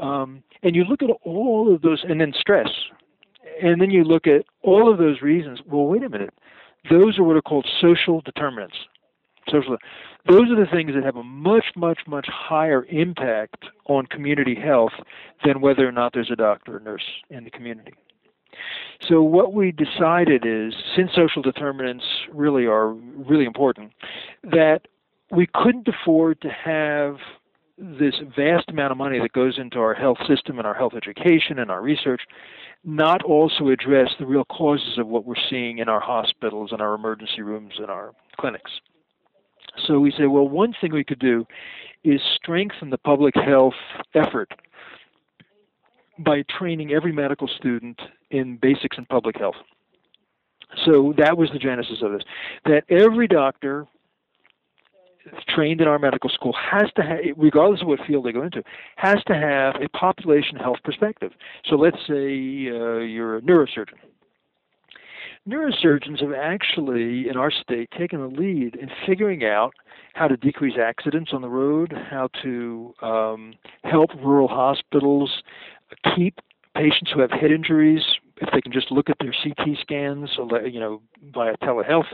Um, 0.00 0.42
and 0.62 0.74
you 0.74 0.84
look 0.84 1.02
at 1.02 1.10
all 1.24 1.72
of 1.72 1.82
those, 1.82 2.04
and 2.08 2.20
then 2.20 2.32
stress. 2.38 2.68
And 3.62 3.80
then 3.80 3.90
you 3.90 4.04
look 4.04 4.26
at 4.26 4.44
all 4.62 4.90
of 4.90 4.98
those 4.98 5.22
reasons. 5.22 5.60
Well, 5.66 5.86
wait 5.86 6.02
a 6.02 6.08
minute. 6.08 6.34
Those 6.90 7.18
are 7.18 7.24
what 7.24 7.36
are 7.36 7.42
called 7.42 7.66
social 7.80 8.20
determinants. 8.20 8.76
Social, 9.50 9.78
those 10.28 10.50
are 10.50 10.56
the 10.56 10.70
things 10.70 10.92
that 10.94 11.04
have 11.04 11.16
a 11.16 11.22
much, 11.22 11.64
much, 11.74 12.00
much 12.06 12.26
higher 12.28 12.84
impact 12.90 13.64
on 13.86 14.06
community 14.06 14.54
health 14.54 14.92
than 15.44 15.60
whether 15.60 15.88
or 15.88 15.92
not 15.92 16.12
there's 16.12 16.30
a 16.30 16.36
doctor 16.36 16.76
or 16.76 16.80
nurse 16.80 17.04
in 17.30 17.44
the 17.44 17.50
community. 17.50 17.94
So 19.08 19.22
what 19.22 19.52
we 19.52 19.72
decided 19.72 20.44
is, 20.44 20.74
since 20.96 21.10
social 21.14 21.42
determinants 21.42 22.04
really 22.32 22.66
are 22.66 22.92
really 22.92 23.44
important, 23.44 23.92
that 24.42 24.80
we 25.30 25.46
couldn't 25.54 25.88
afford 25.88 26.40
to 26.40 26.48
have 26.48 27.16
this 27.78 28.14
vast 28.36 28.68
amount 28.68 28.90
of 28.90 28.98
money 28.98 29.20
that 29.20 29.32
goes 29.32 29.58
into 29.58 29.78
our 29.78 29.94
health 29.94 30.18
system 30.26 30.58
and 30.58 30.66
our 30.66 30.74
health 30.74 30.94
education 30.96 31.58
and 31.58 31.70
our 31.70 31.80
research 31.80 32.22
not 32.84 33.22
also 33.22 33.68
address 33.68 34.10
the 34.18 34.26
real 34.26 34.44
causes 34.44 34.98
of 34.98 35.06
what 35.06 35.24
we're 35.24 35.34
seeing 35.48 35.78
in 35.78 35.88
our 35.88 36.00
hospitals 36.00 36.70
and 36.72 36.80
our 36.80 36.94
emergency 36.94 37.42
rooms 37.42 37.74
and 37.78 37.90
our 37.90 38.12
clinics. 38.40 38.70
So 39.86 40.00
we 40.00 40.10
say, 40.12 40.26
well, 40.26 40.48
one 40.48 40.74
thing 40.80 40.92
we 40.92 41.04
could 41.04 41.18
do 41.18 41.46
is 42.04 42.20
strengthen 42.36 42.90
the 42.90 42.98
public 42.98 43.34
health 43.34 43.74
effort 44.14 44.50
by 46.18 46.42
training 46.58 46.92
every 46.92 47.12
medical 47.12 47.48
student 47.48 48.00
in 48.30 48.56
basics 48.56 48.98
in 48.98 49.04
public 49.06 49.38
health. 49.38 49.56
So 50.84 51.14
that 51.16 51.36
was 51.36 51.50
the 51.52 51.58
genesis 51.58 51.98
of 52.02 52.12
this. 52.12 52.22
That 52.64 52.84
every 52.90 53.26
doctor 53.26 53.86
trained 55.48 55.80
in 55.80 55.88
our 55.88 55.98
medical 55.98 56.30
school 56.30 56.54
has 56.54 56.90
to 56.96 57.02
have, 57.02 57.18
regardless 57.36 57.82
of 57.82 57.88
what 57.88 58.00
field 58.06 58.24
they 58.24 58.32
go 58.32 58.42
into, 58.42 58.62
has 58.96 59.22
to 59.26 59.34
have 59.34 59.74
a 59.82 59.88
population 59.90 60.56
health 60.56 60.78
perspective. 60.84 61.32
So 61.68 61.76
let's 61.76 61.98
say 62.06 62.68
uh, 62.68 62.98
you're 62.98 63.36
a 63.36 63.42
neurosurgeon. 63.42 63.98
Neurosurgeons 65.48 66.20
have 66.20 66.32
actually, 66.32 67.28
in 67.28 67.36
our 67.36 67.50
state, 67.50 67.90
taken 67.96 68.20
the 68.20 68.26
lead 68.26 68.74
in 68.74 68.90
figuring 69.06 69.44
out 69.44 69.72
how 70.12 70.28
to 70.28 70.36
decrease 70.36 70.74
accidents 70.78 71.30
on 71.32 71.40
the 71.40 71.48
road, 71.48 71.94
how 72.10 72.28
to 72.42 72.94
um, 73.02 73.54
help 73.84 74.10
rural 74.16 74.48
hospitals 74.48 75.42
keep 76.14 76.40
patients 76.74 77.10
who 77.12 77.20
have 77.20 77.30
head 77.30 77.50
injuries, 77.50 78.02
if 78.40 78.48
they 78.52 78.60
can 78.60 78.72
just 78.72 78.90
look 78.90 79.10
at 79.10 79.16
their 79.20 79.34
CT 79.42 79.78
scans, 79.80 80.30
you 80.70 80.80
know, 80.80 81.00
via 81.34 81.56
telehealth, 81.58 82.06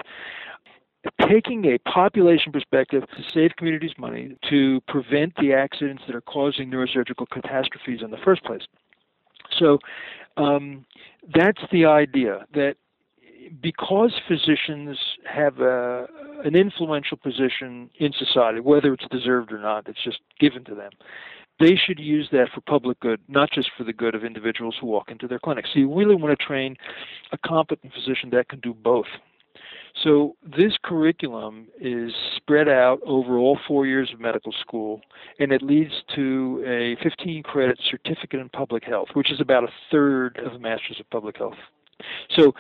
taking 1.29 1.65
a 1.67 1.79
population 1.79 2.51
perspective 2.51 3.03
to 3.17 3.23
save 3.33 3.51
communities 3.57 3.93
money 3.99 4.37
to 4.49 4.81
prevent 4.89 5.35
the 5.37 5.53
accidents 5.53 6.03
that 6.07 6.17
are 6.17 6.23
causing 6.23 6.71
neurosurgical 6.71 7.29
catastrophes 7.31 8.01
in 8.03 8.11
the 8.11 8.17
first 8.25 8.43
place. 8.45 8.63
So 9.59 9.79
um, 10.37 10.87
that's 11.35 11.61
the 11.71 11.85
idea 11.85 12.47
that 12.55 12.77
because 13.61 14.13
physicians 14.27 14.99
have 15.31 15.61
a, 15.61 16.07
an 16.45 16.57
influential 16.57 17.19
position 17.19 17.91
in 17.99 18.13
society, 18.19 18.61
whether 18.61 18.95
it's 18.95 19.07
deserved 19.11 19.53
or 19.53 19.59
not, 19.59 19.87
it's 19.87 20.03
just 20.03 20.21
given 20.41 20.65
to 20.65 20.75
them 20.75 20.91
they 21.61 21.77
should 21.77 21.99
use 21.99 22.29
that 22.33 22.49
for 22.55 22.61
public 22.63 22.99
good, 23.01 23.21
not 23.29 23.51
just 23.53 23.71
for 23.77 23.85
the 23.85 23.93
good 23.93 24.15
of 24.15 24.25
individuals 24.25 24.77
who 24.81 24.87
walk 24.87 25.11
into 25.11 25.29
their 25.29 25.39
clinics. 25.39 25.71
So 25.73 25.81
you 25.81 25.95
really 25.95 26.15
want 26.15 26.39
to 26.39 26.45
train 26.45 26.77
a 27.33 27.39
competent 27.39 27.93
physician 27.93 28.31
that 28.31 28.49
can 28.49 28.61
do 28.61 28.75
both. 28.75 29.07
So 30.03 30.35
this 30.43 30.73
curriculum 30.83 31.69
is 31.81 32.13
spread 32.37 32.69
out 32.69 32.99
over 33.07 33.39
all 33.39 33.59
four 33.69 33.87
years 33.87 34.11
of 34.13 34.21
medical 34.21 34.53
school, 34.61 35.01
and 35.39 35.53
it 35.53 35.63
leads 35.63 35.93
to 36.17 36.65
a 36.67 36.97
15 37.03 37.45
credit 37.45 37.79
certificate 37.89 38.41
in 38.41 38.49
public 38.49 38.83
health, 38.85 39.09
which 39.15 39.31
is 39.31 39.41
about 39.41 39.63
a 39.63 39.69
third 39.93 40.39
of 40.45 40.55
a 40.55 40.59
Masters 40.59 40.99
of 40.99 41.09
Public 41.11 41.37
Health. 41.39 41.55
So 42.37 42.53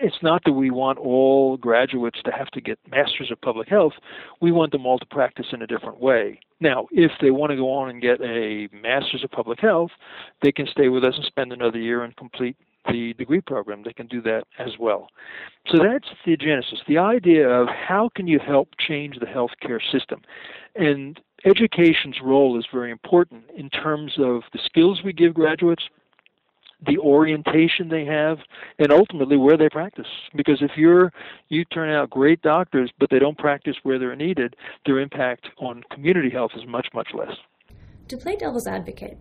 it's 0.00 0.22
not 0.22 0.42
that 0.44 0.52
we 0.52 0.70
want 0.70 0.98
all 0.98 1.56
graduates 1.56 2.20
to 2.24 2.32
have 2.32 2.48
to 2.48 2.60
get 2.60 2.78
masters 2.90 3.30
of 3.30 3.40
public 3.40 3.68
health. 3.68 3.94
We 4.40 4.52
want 4.52 4.72
them 4.72 4.86
all 4.86 4.98
to 4.98 5.06
practice 5.06 5.46
in 5.52 5.62
a 5.62 5.66
different 5.66 6.00
way. 6.00 6.40
Now, 6.60 6.86
if 6.90 7.12
they 7.20 7.30
want 7.30 7.50
to 7.50 7.56
go 7.56 7.70
on 7.70 7.90
and 7.90 8.00
get 8.00 8.20
a 8.20 8.68
master's 8.72 9.24
of 9.24 9.30
public 9.30 9.60
health, 9.60 9.90
they 10.42 10.52
can 10.52 10.66
stay 10.66 10.88
with 10.88 11.04
us 11.04 11.14
and 11.16 11.24
spend 11.24 11.52
another 11.52 11.78
year 11.78 12.02
and 12.02 12.16
complete 12.16 12.56
the 12.90 13.14
degree 13.14 13.40
program. 13.40 13.82
They 13.82 13.92
can 13.92 14.06
do 14.06 14.22
that 14.22 14.44
as 14.58 14.78
well. 14.78 15.08
So 15.68 15.78
that's 15.78 16.08
the 16.24 16.36
genesis. 16.36 16.78
The 16.86 16.98
idea 16.98 17.48
of 17.48 17.68
how 17.68 18.10
can 18.14 18.26
you 18.26 18.38
help 18.38 18.68
change 18.78 19.18
the 19.18 19.26
healthcare 19.26 19.80
system? 19.92 20.22
And 20.76 21.20
education's 21.44 22.18
role 22.22 22.58
is 22.58 22.66
very 22.72 22.90
important 22.90 23.44
in 23.56 23.70
terms 23.70 24.14
of 24.18 24.42
the 24.52 24.60
skills 24.64 25.02
we 25.04 25.12
give 25.12 25.34
graduates, 25.34 25.84
the 26.84 26.98
orientation 26.98 27.88
they 27.88 28.04
have, 28.04 28.38
and 28.78 28.92
ultimately 28.92 29.36
where 29.36 29.56
they 29.56 29.68
practice. 29.68 30.06
Because 30.34 30.60
if 30.60 30.72
you're 30.76 31.12
you 31.48 31.64
turn 31.66 31.90
out 31.90 32.10
great 32.10 32.42
doctors, 32.42 32.90
but 32.98 33.08
they 33.10 33.18
don't 33.18 33.38
practice 33.38 33.76
where 33.82 33.98
they're 33.98 34.16
needed, 34.16 34.56
their 34.84 34.98
impact 34.98 35.46
on 35.58 35.82
community 35.90 36.30
health 36.30 36.52
is 36.56 36.66
much 36.66 36.88
much 36.94 37.08
less. 37.14 37.32
To 38.08 38.16
play 38.16 38.36
devil's 38.36 38.66
advocate, 38.66 39.18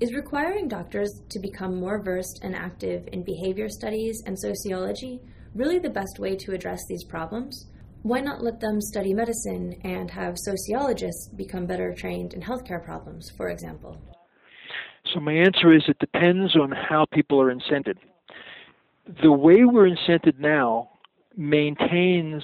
is 0.00 0.14
requiring 0.14 0.68
doctors 0.68 1.20
to 1.28 1.38
become 1.38 1.78
more 1.78 2.02
versed 2.02 2.40
and 2.42 2.56
active 2.56 3.08
in 3.12 3.22
behavior 3.22 3.68
studies 3.68 4.22
and 4.24 4.38
sociology 4.38 5.20
really 5.54 5.78
the 5.78 5.90
best 5.90 6.18
way 6.18 6.36
to 6.36 6.52
address 6.52 6.80
these 6.88 7.04
problems? 7.04 7.66
Why 8.02 8.20
not 8.20 8.42
let 8.42 8.60
them 8.60 8.80
study 8.80 9.12
medicine 9.12 9.78
and 9.84 10.10
have 10.10 10.38
sociologists 10.38 11.28
become 11.36 11.66
better 11.66 11.92
trained 11.94 12.32
in 12.32 12.40
healthcare 12.40 12.82
problems, 12.82 13.30
for 13.36 13.48
example? 13.50 14.00
So 15.12 15.20
my 15.20 15.32
answer 15.32 15.72
is 15.72 15.82
it 15.88 15.98
depends 15.98 16.56
on 16.56 16.70
how 16.70 17.06
people 17.12 17.40
are 17.40 17.52
incented. 17.54 17.96
The 19.22 19.32
way 19.32 19.64
we're 19.64 19.88
incented 19.88 20.38
now 20.38 20.90
maintains 21.36 22.42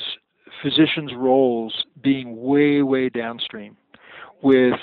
physicians' 0.62 1.12
roles 1.16 1.84
being 2.02 2.42
way, 2.42 2.82
way 2.82 3.08
downstream 3.08 3.76
with 4.42 4.74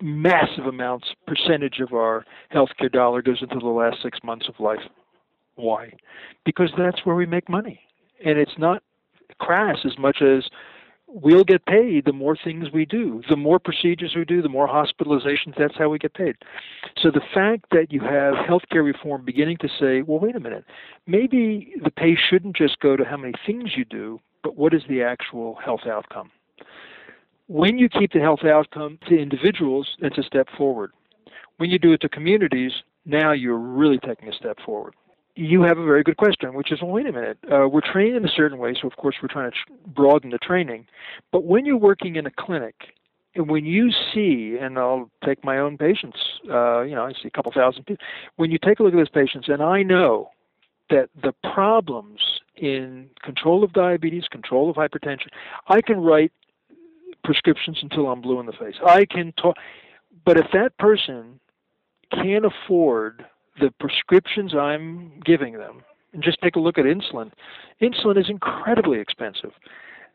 massive 0.00 0.66
amounts, 0.66 1.08
percentage 1.26 1.80
of 1.80 1.92
our 1.92 2.24
healthcare 2.54 2.90
dollar 2.90 3.22
goes 3.22 3.42
into 3.42 3.58
the 3.58 3.66
last 3.66 3.98
six 4.02 4.18
months 4.22 4.48
of 4.48 4.58
life. 4.60 4.80
Why? 5.56 5.92
Because 6.44 6.70
that's 6.78 7.04
where 7.04 7.16
we 7.16 7.26
make 7.26 7.48
money. 7.48 7.80
And 8.24 8.38
it's 8.38 8.58
not 8.58 8.82
crass 9.38 9.78
as 9.84 9.98
much 9.98 10.22
as 10.22 10.44
we'll 11.12 11.44
get 11.44 11.66
paid 11.66 12.04
the 12.04 12.12
more 12.12 12.36
things 12.36 12.68
we 12.72 12.86
do. 12.86 13.22
The 13.28 13.36
more 13.36 13.58
procedures 13.58 14.14
we 14.16 14.24
do, 14.24 14.42
the 14.42 14.48
more 14.48 14.68
hospitalizations, 14.68 15.56
that's 15.58 15.76
how 15.76 15.88
we 15.88 15.98
get 15.98 16.14
paid. 16.14 16.36
So 16.96 17.10
the 17.10 17.20
fact 17.34 17.66
that 17.70 17.92
you 17.92 18.00
have 18.00 18.34
healthcare 18.34 18.84
reform 18.84 19.24
beginning 19.24 19.58
to 19.58 19.68
say, 19.68 20.02
well, 20.02 20.20
wait 20.20 20.36
a 20.36 20.40
minute, 20.40 20.64
maybe 21.06 21.74
the 21.82 21.90
pay 21.90 22.16
shouldn't 22.16 22.56
just 22.56 22.78
go 22.80 22.96
to 22.96 23.04
how 23.04 23.16
many 23.16 23.34
things 23.46 23.72
you 23.76 23.84
do, 23.84 24.20
but 24.42 24.56
what 24.56 24.72
is 24.72 24.82
the 24.88 25.02
actual 25.02 25.56
health 25.56 25.86
outcome? 25.86 26.30
When 27.48 27.78
you 27.78 27.88
keep 27.88 28.12
the 28.12 28.20
health 28.20 28.44
outcome 28.44 28.98
to 29.08 29.18
individuals, 29.18 29.96
it's 29.98 30.18
a 30.18 30.22
step 30.22 30.48
forward. 30.56 30.92
When 31.56 31.70
you 31.70 31.78
do 31.78 31.92
it 31.92 32.00
to 32.02 32.08
communities, 32.08 32.72
now 33.04 33.32
you're 33.32 33.58
really 33.58 33.98
taking 33.98 34.28
a 34.28 34.32
step 34.32 34.58
forward 34.64 34.94
you 35.36 35.62
have 35.62 35.78
a 35.78 35.84
very 35.84 36.02
good 36.02 36.16
question, 36.16 36.54
which 36.54 36.72
is, 36.72 36.82
well, 36.82 36.90
wait 36.90 37.06
a 37.06 37.12
minute. 37.12 37.38
Uh, 37.44 37.68
we're 37.68 37.80
trained 37.80 38.16
in 38.16 38.24
a 38.24 38.30
certain 38.34 38.58
way, 38.58 38.74
so 38.80 38.86
of 38.86 38.96
course 38.96 39.16
we're 39.22 39.28
trying 39.28 39.50
to 39.50 39.56
tr- 39.56 39.90
broaden 39.94 40.30
the 40.30 40.38
training. 40.38 40.86
But 41.32 41.44
when 41.44 41.64
you're 41.64 41.76
working 41.76 42.16
in 42.16 42.26
a 42.26 42.30
clinic, 42.30 42.74
and 43.34 43.48
when 43.48 43.64
you 43.64 43.90
see, 44.12 44.56
and 44.60 44.76
I'll 44.78 45.08
take 45.24 45.44
my 45.44 45.58
own 45.58 45.78
patients, 45.78 46.18
uh, 46.50 46.82
you 46.82 46.94
know, 46.94 47.04
I 47.04 47.12
see 47.12 47.28
a 47.28 47.30
couple 47.30 47.52
thousand 47.52 47.84
people. 47.84 48.04
When 48.36 48.50
you 48.50 48.58
take 48.58 48.80
a 48.80 48.82
look 48.82 48.92
at 48.92 48.96
those 48.96 49.08
patients, 49.08 49.48
and 49.48 49.62
I 49.62 49.82
know 49.82 50.30
that 50.90 51.10
the 51.22 51.32
problems 51.52 52.20
in 52.56 53.08
control 53.22 53.62
of 53.62 53.72
diabetes, 53.72 54.24
control 54.30 54.68
of 54.68 54.76
hypertension, 54.76 55.28
I 55.68 55.80
can 55.80 56.00
write 56.00 56.32
prescriptions 57.22 57.78
until 57.82 58.08
I'm 58.08 58.20
blue 58.20 58.40
in 58.40 58.46
the 58.46 58.52
face. 58.52 58.74
I 58.84 59.04
can 59.04 59.32
talk, 59.32 59.56
but 60.24 60.36
if 60.36 60.46
that 60.52 60.76
person 60.78 61.38
can't 62.12 62.44
afford 62.44 63.24
the 63.60 63.72
prescriptions 63.78 64.54
I'm 64.54 65.20
giving 65.24 65.58
them, 65.58 65.82
and 66.12 66.22
just 66.22 66.40
take 66.42 66.56
a 66.56 66.60
look 66.60 66.78
at 66.78 66.84
insulin. 66.84 67.30
Insulin 67.80 68.18
is 68.18 68.28
incredibly 68.28 68.98
expensive. 68.98 69.52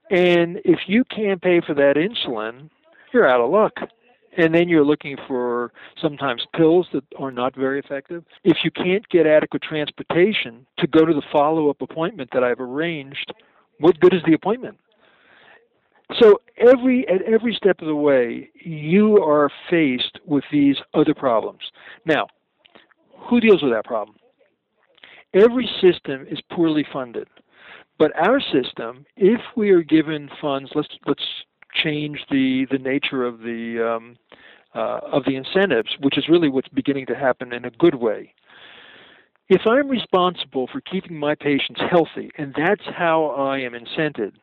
And 0.09 0.59
if 0.65 0.81
you 0.87 1.03
can't 1.05 1.41
pay 1.41 1.61
for 1.61 1.73
that 1.73 1.95
insulin, 1.95 2.69
you're 3.13 3.27
out 3.27 3.41
of 3.41 3.49
luck. 3.49 3.73
And 4.37 4.53
then 4.53 4.67
you're 4.67 4.83
looking 4.83 5.15
for 5.27 5.71
sometimes 6.01 6.45
pills 6.53 6.87
that 6.91 7.05
are 7.17 7.31
not 7.31 7.55
very 7.55 7.79
effective. 7.79 8.25
If 8.43 8.57
you 8.65 8.71
can't 8.71 9.07
get 9.07 9.25
adequate 9.25 9.61
transportation 9.61 10.65
to 10.77 10.87
go 10.87 11.05
to 11.05 11.13
the 11.13 11.21
follow 11.31 11.69
up 11.69 11.81
appointment 11.81 12.31
that 12.33 12.43
I've 12.43 12.59
arranged, 12.59 13.33
what 13.79 13.97
good 14.01 14.13
is 14.13 14.21
the 14.27 14.33
appointment? 14.33 14.77
So 16.19 16.41
every 16.57 17.07
at 17.07 17.21
every 17.23 17.53
step 17.53 17.81
of 17.81 17.87
the 17.87 17.95
way, 17.95 18.49
you 18.55 19.23
are 19.23 19.49
faced 19.69 20.19
with 20.25 20.43
these 20.51 20.77
other 20.93 21.13
problems. 21.15 21.61
Now, 22.05 22.27
who 23.17 23.39
deals 23.39 23.61
with 23.61 23.71
that 23.71 23.85
problem? 23.85 24.17
Every 25.33 25.69
system 25.81 26.25
is 26.29 26.39
poorly 26.51 26.85
funded. 26.91 27.27
But 27.97 28.11
our 28.17 28.39
system, 28.39 29.05
if 29.15 29.41
we 29.55 29.69
are 29.71 29.81
given 29.81 30.29
funds, 30.41 30.71
let's 30.75 30.89
let's 31.07 31.23
change 31.73 32.19
the 32.29 32.65
the 32.69 32.77
nature 32.77 33.25
of 33.25 33.39
the 33.39 33.95
um, 33.95 34.17
uh, 34.73 34.99
of 35.11 35.23
the 35.25 35.35
incentives, 35.35 35.95
which 36.01 36.17
is 36.17 36.27
really 36.27 36.49
what's 36.49 36.67
beginning 36.69 37.05
to 37.07 37.15
happen 37.15 37.53
in 37.53 37.65
a 37.65 37.71
good 37.71 37.95
way. 37.95 38.33
If 39.47 39.61
I'm 39.65 39.87
responsible 39.87 40.67
for 40.71 40.81
keeping 40.81 41.17
my 41.17 41.35
patients 41.35 41.79
healthy, 41.89 42.31
and 42.37 42.53
that's 42.57 42.83
how 42.97 43.27
I 43.27 43.59
am 43.59 43.73
incented, 43.73 44.33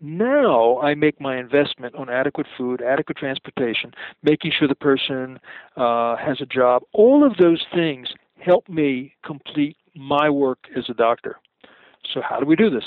now 0.00 0.78
I 0.80 0.94
make 0.94 1.20
my 1.20 1.38
investment 1.38 1.94
on 1.94 2.08
adequate 2.08 2.46
food, 2.56 2.82
adequate 2.82 3.16
transportation, 3.16 3.92
making 4.22 4.52
sure 4.56 4.68
the 4.68 4.74
person 4.74 5.40
uh, 5.76 6.16
has 6.16 6.40
a 6.40 6.46
job. 6.46 6.82
All 6.92 7.26
of 7.26 7.36
those 7.38 7.64
things 7.74 8.08
help 8.40 8.68
me 8.68 9.14
complete 9.24 9.76
my 9.94 10.30
work 10.30 10.58
as 10.76 10.84
a 10.88 10.94
doctor. 10.94 11.36
So, 12.12 12.20
how 12.26 12.40
do 12.40 12.46
we 12.46 12.56
do 12.56 12.70
this? 12.70 12.84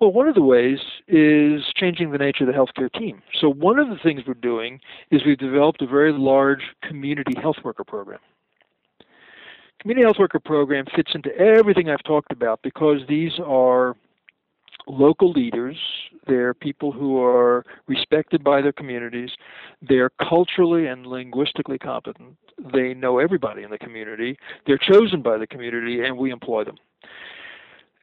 Well, 0.00 0.12
one 0.12 0.28
of 0.28 0.34
the 0.34 0.42
ways 0.42 0.78
is 1.08 1.62
changing 1.74 2.12
the 2.12 2.18
nature 2.18 2.44
of 2.44 2.48
the 2.48 2.52
healthcare 2.52 2.92
team. 2.92 3.22
So, 3.40 3.50
one 3.50 3.78
of 3.78 3.88
the 3.88 3.96
things 4.02 4.22
we're 4.26 4.34
doing 4.34 4.80
is 5.10 5.24
we've 5.24 5.38
developed 5.38 5.80
a 5.80 5.86
very 5.86 6.12
large 6.12 6.62
community 6.82 7.32
health 7.40 7.56
worker 7.64 7.84
program. 7.84 8.20
Community 9.80 10.04
health 10.04 10.18
worker 10.18 10.40
program 10.40 10.84
fits 10.94 11.12
into 11.14 11.34
everything 11.38 11.88
I've 11.88 12.02
talked 12.02 12.32
about 12.32 12.60
because 12.62 13.00
these 13.08 13.32
are 13.44 13.96
local 14.86 15.30
leaders. 15.32 15.76
They're 16.26 16.54
people 16.54 16.92
who 16.92 17.22
are 17.22 17.64
respected 17.86 18.42
by 18.42 18.62
their 18.62 18.72
communities. 18.72 19.30
They're 19.82 20.10
culturally 20.28 20.86
and 20.86 21.06
linguistically 21.06 21.78
competent. 21.78 22.36
They 22.72 22.94
know 22.94 23.18
everybody 23.18 23.62
in 23.62 23.70
the 23.70 23.78
community. 23.78 24.38
They're 24.66 24.78
chosen 24.78 25.22
by 25.22 25.38
the 25.38 25.46
community, 25.46 26.04
and 26.04 26.16
we 26.16 26.30
employ 26.30 26.64
them. 26.64 26.76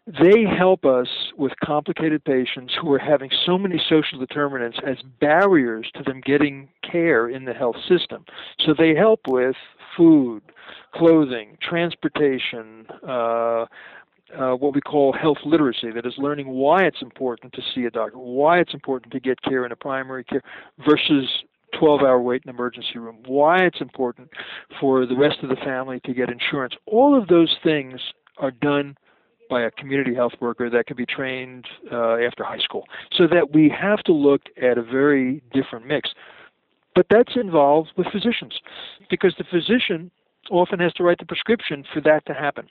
They 0.06 0.44
help 0.44 0.84
us 0.84 1.08
with 1.38 1.54
complicated 1.64 2.26
patients 2.26 2.74
who 2.80 2.92
are 2.92 3.00
having 3.00 3.32
so 3.46 3.58
many 3.58 3.82
social 3.88 4.20
determinants 4.20 4.78
as 4.86 4.98
barriers 5.22 5.90
to 5.96 6.04
them 6.04 6.20
getting 6.26 6.68
care 6.84 7.30
in 7.30 7.46
the 7.46 7.54
health 7.54 7.78
system. 7.88 8.26
So 8.66 8.74
they 8.78 8.96
help 8.96 9.22
with 9.30 9.56
food, 9.96 10.42
clothing, 10.94 11.58
transportation, 11.62 12.86
uh, 13.08 13.66
uh, 14.38 14.54
what 14.54 14.74
we 14.74 14.82
call 14.82 15.14
health 15.14 15.38
literacy, 15.46 15.92
that 15.92 16.06
is 16.06 16.14
learning 16.18 16.50
why 16.50 16.84
it's 16.84 17.02
important 17.02 17.54
to 17.54 17.62
see 17.74 17.86
a 17.86 17.92
doctor, 17.92 18.18
why 18.18 18.60
it's 18.60 18.74
important 18.74 19.12
to 19.14 19.20
get 19.20 19.42
care 19.42 19.66
in 19.66 19.72
a 19.72 19.76
primary 19.76 20.24
care 20.24 20.42
versus 20.88 21.28
12 21.78 22.02
hour 22.02 22.22
wait 22.22 22.44
in 22.46 22.50
emergency 22.50 23.00
room, 23.00 23.18
why 23.26 23.58
it's 23.60 23.82
important 23.82 24.30
for 24.80 25.06
the 25.06 25.16
rest 25.16 25.38
of 25.44 25.50
the 25.50 25.56
family 25.58 26.00
to 26.06 26.14
get 26.14 26.30
insurance. 26.30 26.74
All 26.86 27.20
of 27.20 27.28
those 27.28 27.56
things 27.64 28.00
are 28.38 28.52
done 28.52 28.96
by 29.50 29.62
a 29.62 29.72
community 29.72 30.16
health 30.16 30.34
worker 30.40 30.70
that 30.70 30.88
can 30.88 30.98
be 30.98 31.06
trained 31.06 31.66
uh, 31.92 32.16
after 32.18 32.44
high 32.44 32.60
school. 32.60 32.86
So 33.12 33.28
that 33.28 33.52
we 33.54 33.70
have 33.70 34.00
to 34.04 34.14
look 34.14 34.42
at 34.62 34.78
a 34.78 34.84
very 34.84 35.44
different 35.54 35.86
mix. 35.86 36.10
But 36.96 37.08
that's 37.10 37.36
involved 37.36 37.90
with 37.98 38.08
physicians 38.12 38.60
because 39.10 39.34
the 39.38 39.44
physician 39.44 40.12
often 40.52 40.80
has 40.80 40.94
to 40.94 41.04
write 41.04 41.18
the 41.20 41.26
prescription 41.26 41.84
for 41.94 42.02
that 42.02 42.26
to 42.28 42.34
happen. 42.34 42.68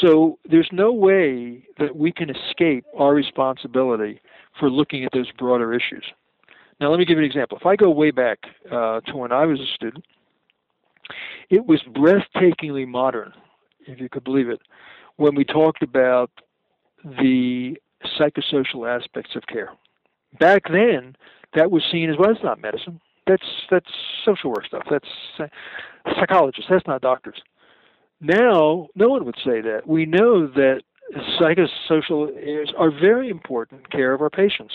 So 0.00 0.38
there's 0.48 0.68
no 0.72 0.92
way 0.92 1.66
that 1.78 1.96
we 1.96 2.12
can 2.12 2.30
escape 2.30 2.84
our 2.98 3.14
responsibility 3.14 4.20
for 4.58 4.70
looking 4.70 5.04
at 5.04 5.12
those 5.12 5.30
broader 5.32 5.72
issues. 5.72 6.04
Now, 6.80 6.90
let 6.90 6.98
me 6.98 7.04
give 7.04 7.18
you 7.18 7.24
an 7.24 7.30
example. 7.30 7.58
If 7.58 7.66
I 7.66 7.76
go 7.76 7.90
way 7.90 8.10
back 8.10 8.38
uh, 8.70 9.00
to 9.02 9.16
when 9.16 9.32
I 9.32 9.46
was 9.46 9.60
a 9.60 9.74
student, 9.74 10.04
it 11.50 11.66
was 11.66 11.80
breathtakingly 11.90 12.86
modern, 12.86 13.32
if 13.86 14.00
you 14.00 14.08
could 14.08 14.24
believe 14.24 14.48
it, 14.48 14.60
when 15.16 15.34
we 15.34 15.44
talked 15.44 15.82
about 15.82 16.30
the 17.04 17.76
psychosocial 18.18 18.88
aspects 18.88 19.36
of 19.36 19.46
care. 19.46 19.70
Back 20.40 20.64
then, 20.70 21.16
that 21.54 21.70
was 21.70 21.82
seen 21.92 22.10
as 22.10 22.16
well. 22.18 22.32
That's 22.32 22.44
not 22.44 22.60
medicine. 22.60 23.00
That's 23.26 23.44
that's 23.70 23.90
social 24.24 24.50
work 24.50 24.66
stuff. 24.66 24.82
That's 24.90 25.08
psychologists. 26.18 26.68
That's 26.68 26.86
not 26.86 27.00
doctors. 27.00 27.40
Now, 28.20 28.88
no 28.94 29.08
one 29.08 29.24
would 29.24 29.36
say 29.44 29.60
that. 29.60 29.82
We 29.86 30.06
know 30.06 30.46
that 30.46 30.82
psychosocial 31.40 32.34
areas 32.36 32.72
are 32.78 32.90
very 32.90 33.28
important 33.28 33.82
in 33.84 33.90
care 33.90 34.12
of 34.14 34.20
our 34.20 34.30
patients. 34.30 34.74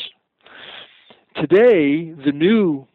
Today, 1.35 2.11
the 2.25 2.31
new 2.33 2.87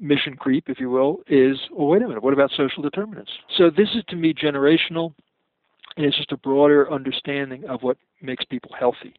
mission 0.00 0.36
creep, 0.36 0.68
if 0.68 0.80
you 0.80 0.90
will, 0.90 1.20
is 1.28 1.56
well, 1.70 1.88
wait 1.88 2.02
a 2.02 2.08
minute, 2.08 2.22
what 2.22 2.32
about 2.32 2.50
social 2.56 2.82
determinants? 2.82 3.30
So, 3.56 3.70
this 3.70 3.88
is 3.94 4.02
to 4.08 4.16
me 4.16 4.34
generational, 4.34 5.14
and 5.96 6.06
it's 6.06 6.16
just 6.16 6.32
a 6.32 6.36
broader 6.36 6.90
understanding 6.92 7.64
of 7.68 7.82
what 7.82 7.96
makes 8.20 8.44
people 8.44 8.72
healthy. 8.78 9.14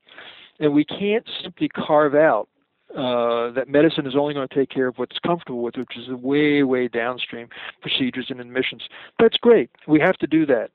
And 0.59 0.73
we 0.73 0.85
can't 0.85 1.27
simply 1.41 1.69
carve 1.69 2.15
out 2.15 2.47
uh, 2.95 3.51
that 3.51 3.67
medicine 3.67 4.05
is 4.05 4.15
only 4.15 4.33
going 4.33 4.47
to 4.47 4.55
take 4.55 4.69
care 4.69 4.87
of 4.87 4.97
what's 4.97 5.17
comfortable 5.19 5.61
with, 5.61 5.75
which 5.75 5.97
is 5.97 6.07
the 6.07 6.17
way, 6.17 6.63
way 6.63 6.87
downstream 6.87 7.47
procedures 7.81 8.27
and 8.29 8.39
admissions. 8.39 8.83
That's 9.19 9.37
great. 9.37 9.69
We 9.87 9.99
have 9.99 10.17
to 10.17 10.27
do 10.27 10.45
that. 10.47 10.71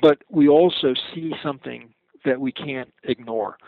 But 0.00 0.18
we 0.30 0.48
also 0.48 0.94
see 1.14 1.32
something 1.42 1.92
that 2.24 2.40
we 2.40 2.50
can't 2.52 2.92
ignore. 3.04 3.58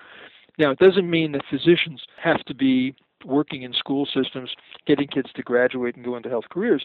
Now, 0.59 0.70
it 0.70 0.79
doesn't 0.79 1.09
mean 1.09 1.33
that 1.33 1.42
physicians 1.51 2.03
have 2.22 2.42
to 2.46 2.55
be 2.55 2.94
working 3.25 3.62
in 3.62 3.72
school 3.72 4.07
systems, 4.07 4.51
getting 4.87 5.09
kids 5.09 5.31
to 5.35 5.42
graduate 5.42 5.96
and 5.96 6.05
go 6.05 6.16
into 6.16 6.29
health 6.29 6.46
careers, 6.51 6.85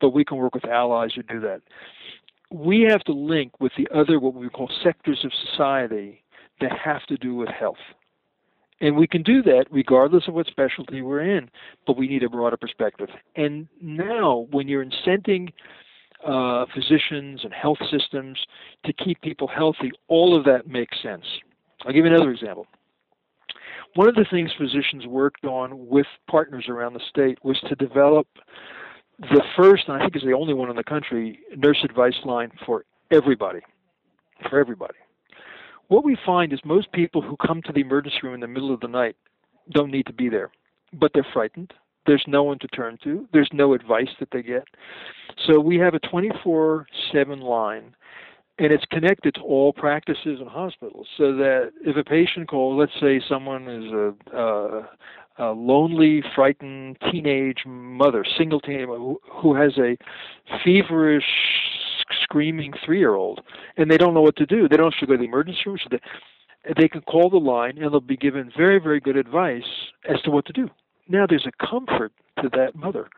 but 0.00 0.10
we 0.10 0.24
can 0.24 0.36
work 0.36 0.54
with 0.54 0.64
allies 0.64 1.12
who 1.14 1.22
do 1.22 1.40
that. 1.40 1.60
We 2.50 2.82
have 2.82 3.02
to 3.04 3.12
link 3.12 3.60
with 3.60 3.72
the 3.78 3.88
other, 3.94 4.18
what 4.18 4.34
we 4.34 4.48
call 4.48 4.70
sectors 4.82 5.24
of 5.24 5.32
society 5.50 6.22
that 6.60 6.72
have 6.72 7.04
to 7.06 7.16
do 7.16 7.34
with 7.34 7.48
health. 7.48 7.76
And 8.82 8.96
we 8.96 9.06
can 9.06 9.22
do 9.22 9.42
that 9.42 9.66
regardless 9.70 10.24
of 10.26 10.34
what 10.34 10.48
specialty 10.48 11.02
we're 11.02 11.36
in, 11.36 11.48
but 11.86 11.96
we 11.96 12.08
need 12.08 12.24
a 12.24 12.28
broader 12.28 12.56
perspective. 12.56 13.08
And 13.36 13.68
now, 13.80 14.48
when 14.50 14.66
you're 14.66 14.84
incenting 14.84 15.52
uh, 16.26 16.66
physicians 16.74 17.42
and 17.44 17.52
health 17.54 17.78
systems 17.90 18.38
to 18.84 18.92
keep 18.92 19.20
people 19.20 19.46
healthy, 19.46 19.92
all 20.08 20.36
of 20.36 20.44
that 20.46 20.66
makes 20.66 21.00
sense. 21.00 21.24
I'll 21.86 21.92
give 21.92 22.04
you 22.04 22.12
another 22.12 22.32
example. 22.32 22.66
One 23.94 24.08
of 24.08 24.16
the 24.16 24.26
things 24.30 24.50
physicians 24.58 25.06
worked 25.06 25.44
on 25.44 25.86
with 25.86 26.06
partners 26.28 26.66
around 26.68 26.94
the 26.94 27.02
state 27.08 27.38
was 27.44 27.60
to 27.68 27.76
develop 27.76 28.26
the 29.20 29.42
first, 29.56 29.84
and 29.86 29.96
I 29.96 30.00
think 30.00 30.16
is 30.16 30.22
the 30.22 30.32
only 30.32 30.54
one 30.54 30.70
in 30.70 30.76
the 30.76 30.82
country, 30.82 31.38
nurse 31.56 31.78
advice 31.84 32.18
line 32.24 32.50
for 32.66 32.84
everybody. 33.12 33.60
For 34.50 34.58
everybody 34.58 34.94
what 35.88 36.04
we 36.04 36.16
find 36.24 36.52
is 36.52 36.60
most 36.64 36.90
people 36.92 37.22
who 37.22 37.36
come 37.36 37.62
to 37.62 37.72
the 37.72 37.80
emergency 37.80 38.18
room 38.22 38.34
in 38.34 38.40
the 38.40 38.48
middle 38.48 38.72
of 38.72 38.80
the 38.80 38.88
night 38.88 39.16
don't 39.70 39.90
need 39.90 40.06
to 40.06 40.12
be 40.12 40.28
there, 40.28 40.50
but 40.92 41.12
they're 41.14 41.26
frightened. 41.32 41.72
There's 42.06 42.24
no 42.26 42.42
one 42.42 42.58
to 42.60 42.68
turn 42.68 42.98
to. 43.04 43.28
There's 43.32 43.50
no 43.52 43.74
advice 43.74 44.08
that 44.18 44.28
they 44.32 44.42
get. 44.42 44.64
So 45.46 45.60
we 45.60 45.76
have 45.78 45.94
a 45.94 46.00
24 46.00 46.86
7 47.12 47.40
line, 47.40 47.94
and 48.58 48.72
it's 48.72 48.84
connected 48.90 49.34
to 49.34 49.40
all 49.42 49.72
practices 49.72 50.40
and 50.40 50.48
hospitals. 50.48 51.06
So 51.16 51.34
that 51.36 51.70
if 51.84 51.96
a 51.96 52.04
patient 52.04 52.48
calls, 52.48 52.78
let's 52.78 53.00
say 53.00 53.20
someone 53.28 53.68
is 53.68 53.92
a, 53.92 54.36
a, 54.36 54.88
a 55.38 55.52
lonely, 55.52 56.24
frightened 56.34 56.96
teenage 57.10 57.64
mother, 57.66 58.24
single 58.36 58.60
teen, 58.60 58.86
who, 58.88 59.20
who 59.30 59.54
has 59.54 59.78
a 59.78 59.96
feverish 60.64 61.24
screaming 62.22 62.72
three 62.84 62.98
year 62.98 63.14
old 63.14 63.40
and 63.76 63.90
they 63.90 63.98
don't 63.98 64.14
know 64.14 64.22
what 64.22 64.36
to 64.36 64.46
do. 64.46 64.68
They 64.68 64.76
don't 64.76 64.94
to 65.00 65.06
go 65.06 65.12
to 65.12 65.18
the 65.18 65.24
emergency 65.24 65.60
room. 65.66 65.78
They, 65.90 66.00
they 66.76 66.88
can 66.88 67.00
call 67.02 67.30
the 67.30 67.38
line 67.38 67.78
and 67.78 67.92
they'll 67.92 68.00
be 68.00 68.16
given 68.16 68.52
very, 68.56 68.78
very 68.78 69.00
good 69.00 69.16
advice 69.16 69.62
as 70.08 70.20
to 70.22 70.30
what 70.30 70.46
to 70.46 70.52
do. 70.52 70.68
Now 71.08 71.26
there's 71.26 71.46
a 71.46 71.66
comfort 71.66 72.12
to 72.40 72.48
that 72.50 72.74
mother. 72.74 73.08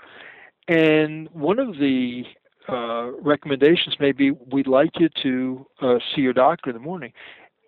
And 0.68 1.28
one 1.32 1.58
of 1.58 1.78
the 1.78 2.24
uh, 2.68 3.10
recommendations 3.20 3.96
may 4.00 4.12
be 4.12 4.30
we'd 4.30 4.66
like 4.66 4.98
you 4.98 5.08
to 5.22 5.66
uh, 5.82 5.98
see 6.14 6.22
your 6.22 6.32
doctor 6.32 6.70
in 6.70 6.74
the 6.74 6.80
morning. 6.80 7.12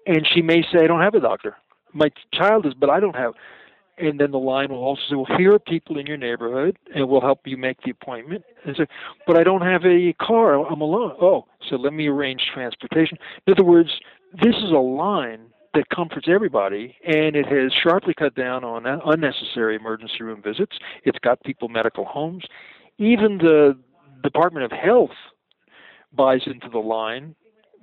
And 0.07 0.27
she 0.33 0.41
may 0.41 0.63
say, 0.63 0.85
I 0.85 0.87
don't 0.87 1.03
have 1.03 1.15
a 1.15 1.21
doctor. 1.21 1.57
My 1.93 2.11
child 2.33 2.67
is, 2.67 2.75
but 2.75 2.91
I 2.91 3.01
don't 3.01 3.17
have 3.17 3.35
and 3.99 4.21
then 4.21 4.31
the 4.31 4.39
line 4.39 4.71
will 4.71 4.85
also 4.85 5.03
say, 5.09 5.15
well, 5.15 5.39
here 5.39 5.55
are 5.55 5.59
people 5.59 5.99
in 5.99 6.07
your 6.07 6.17
neighborhood, 6.17 6.79
and 6.95 7.09
we'll 7.09 7.21
help 7.21 7.41
you 7.47 7.57
make 7.57 7.83
the 7.83 7.91
appointment. 7.91 8.45
And 8.65 8.77
say, 8.77 8.87
but 9.27 9.39
I 9.39 9.43
don't 9.43 9.63
have 9.63 9.85
a 9.85 10.13
car. 10.15 10.55
I'm 10.67 10.81
alone. 10.81 11.13
Oh, 11.21 11.47
so 11.69 11.77
let 11.77 11.93
me 11.93 12.09
arrange 12.09 12.43
transportation. 12.53 13.19
In 13.47 13.55
other 13.55 13.65
words, 13.65 13.91
this 14.43 14.55
is 14.57 14.71
a 14.71 14.79
line 14.79 15.47
that 15.75 15.89
comforts 15.91 16.27
everybody, 16.29 16.97
and 17.05 17.37
it 17.37 17.47
has 17.47 17.73
sharply 17.83 18.15
cut 18.15 18.35
down 18.35 18.65
on 18.65 18.87
unnecessary 18.87 19.77
emergency 19.77 20.23
room 20.23 20.43
visits. 20.43 20.77
It's 21.05 21.19
got 21.19 21.43
people 21.43 21.69
medical 21.69 22.05
homes. 22.05 22.45
Even 22.99 23.39
the 23.39 23.79
Department 24.23 24.65
of 24.65 24.73
Health 24.73 25.11
buys 26.15 26.41
into 26.47 26.69
the 26.71 26.79
line 26.79 27.35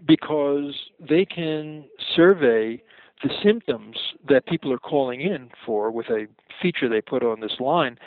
because 0.06 0.74
they 1.00 1.24
can 1.24 1.86
survey 2.16 2.82
the 3.24 3.34
symptoms 3.42 3.98
that 4.28 4.46
people 4.46 4.72
are 4.72 4.80
calling 4.80 5.22
in 5.22 5.50
for 5.66 5.90
with 5.90 6.08
a 6.08 6.28
feature 6.62 6.90
they 6.90 7.02
put 7.02 7.24
on 7.24 7.40
this 7.40 7.60
line, 7.60 7.98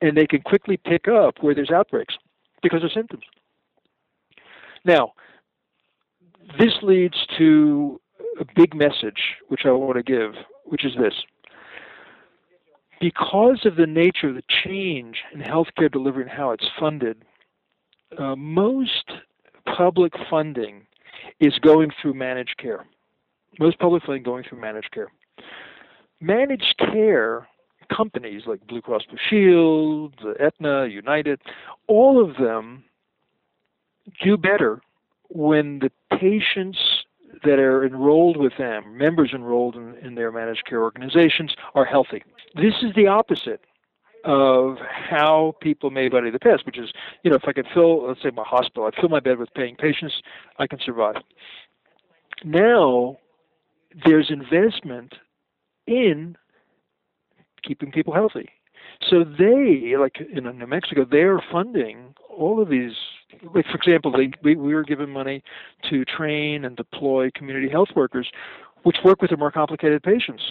and 0.00 0.16
they 0.16 0.26
can 0.26 0.42
quickly 0.42 0.76
pick 0.76 1.08
up 1.08 1.36
where 1.40 1.54
there's 1.54 1.70
outbreaks 1.70 2.14
because 2.62 2.84
of 2.84 2.92
symptoms. 2.92 3.24
Now, 4.84 5.12
this 6.58 6.74
leads 6.82 7.26
to 7.38 8.00
a 8.40 8.44
big 8.54 8.74
message 8.74 9.36
which 9.48 9.62
I 9.64 9.72
want 9.72 9.96
to 9.96 10.02
give, 10.02 10.34
which 10.64 10.84
is 10.84 10.92
this. 10.98 11.14
Because 13.00 13.64
of 13.64 13.76
the 13.76 13.86
nature 13.86 14.28
of 14.28 14.34
the 14.34 14.42
change 14.64 15.18
in 15.32 15.40
healthcare 15.40 15.90
delivery 15.90 16.22
and 16.22 16.30
how 16.30 16.50
it's 16.50 16.66
funded, 16.78 17.22
uh, 18.18 18.34
most 18.36 19.10
public 19.76 20.12
funding 20.28 20.86
is 21.40 21.58
going 21.58 21.90
through 22.00 22.14
managed 22.14 22.56
care. 22.58 22.84
Most 23.58 23.78
public 23.78 24.02
funding 24.04 24.22
going 24.22 24.44
through 24.44 24.60
managed 24.60 24.92
care. 24.92 25.10
Managed 26.20 26.76
care 26.78 27.48
companies 27.94 28.42
like 28.46 28.66
Blue 28.66 28.82
Cross 28.82 29.04
Blue 29.08 29.18
Shield, 29.28 30.14
Aetna, 30.38 30.86
United, 30.86 31.40
all 31.86 32.22
of 32.22 32.36
them 32.36 32.84
do 34.22 34.36
better 34.36 34.80
when 35.30 35.80
the 35.80 35.90
patients 36.18 36.78
that 37.44 37.58
are 37.58 37.84
enrolled 37.84 38.36
with 38.36 38.56
them, 38.58 38.96
members 38.96 39.30
enrolled 39.32 39.76
in, 39.76 39.94
in 39.96 40.14
their 40.14 40.32
managed 40.32 40.64
care 40.66 40.82
organizations, 40.82 41.54
are 41.74 41.84
healthy. 41.84 42.22
This 42.54 42.74
is 42.82 42.94
the 42.94 43.06
opposite 43.06 43.60
of 44.24 44.78
how 44.80 45.54
people 45.60 45.90
made 45.90 46.12
money 46.12 46.28
in 46.28 46.32
the 46.32 46.40
past, 46.40 46.66
which 46.66 46.78
is, 46.78 46.90
you 47.22 47.30
know, 47.30 47.36
if 47.36 47.46
I 47.46 47.52
could 47.52 47.66
fill, 47.72 48.08
let's 48.08 48.22
say, 48.22 48.30
my 48.30 48.42
hospital, 48.44 48.86
I'd 48.86 48.94
fill 48.94 49.08
my 49.08 49.20
bed 49.20 49.38
with 49.38 49.52
paying 49.54 49.76
patients, 49.76 50.22
I 50.58 50.66
can 50.66 50.80
survive. 50.80 51.16
Now, 52.44 53.18
there's 54.04 54.30
investment 54.30 55.14
in 55.86 56.36
keeping 57.62 57.90
people 57.90 58.14
healthy. 58.14 58.48
So 59.08 59.24
they, 59.24 59.94
like 59.98 60.16
in 60.20 60.44
New 60.44 60.66
Mexico, 60.66 61.06
they're 61.08 61.42
funding 61.52 62.14
all 62.36 62.60
of 62.60 62.68
these. 62.68 62.92
Like 63.54 63.66
for 63.66 63.76
example, 63.76 64.12
they, 64.12 64.30
we, 64.42 64.56
we 64.56 64.74
were 64.74 64.84
given 64.84 65.10
money 65.10 65.42
to 65.90 66.04
train 66.04 66.64
and 66.64 66.76
deploy 66.76 67.30
community 67.34 67.68
health 67.68 67.88
workers, 67.94 68.28
which 68.82 68.96
work 69.04 69.20
with 69.20 69.30
the 69.30 69.36
more 69.36 69.52
complicated 69.52 70.02
patients 70.02 70.42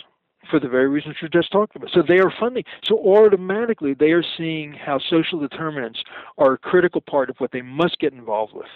for 0.50 0.60
the 0.60 0.69
very 0.69 0.88
reasons 0.88 1.15
you're 1.21 1.30
just 1.30 1.52
talking 1.52 1.82
about. 1.82 1.91
So 1.93 2.04
they 2.08 2.19
are 2.19 2.32
funding. 2.39 2.63
So 2.84 3.00
automatically 3.00 3.93
they 3.93 4.12
are 4.12 4.23
seeing 4.38 4.71
how 4.73 5.00
social 5.10 5.39
determinants 5.39 6.02
are 6.38 6.54
a 6.54 6.58
critical 6.58 7.02
part 7.02 7.30
of 7.30 7.38
what 7.39 7.52
they 7.52 7.62
must 7.62 8.00
get 8.00 8.13
involved 8.13 8.54
with 8.54 8.67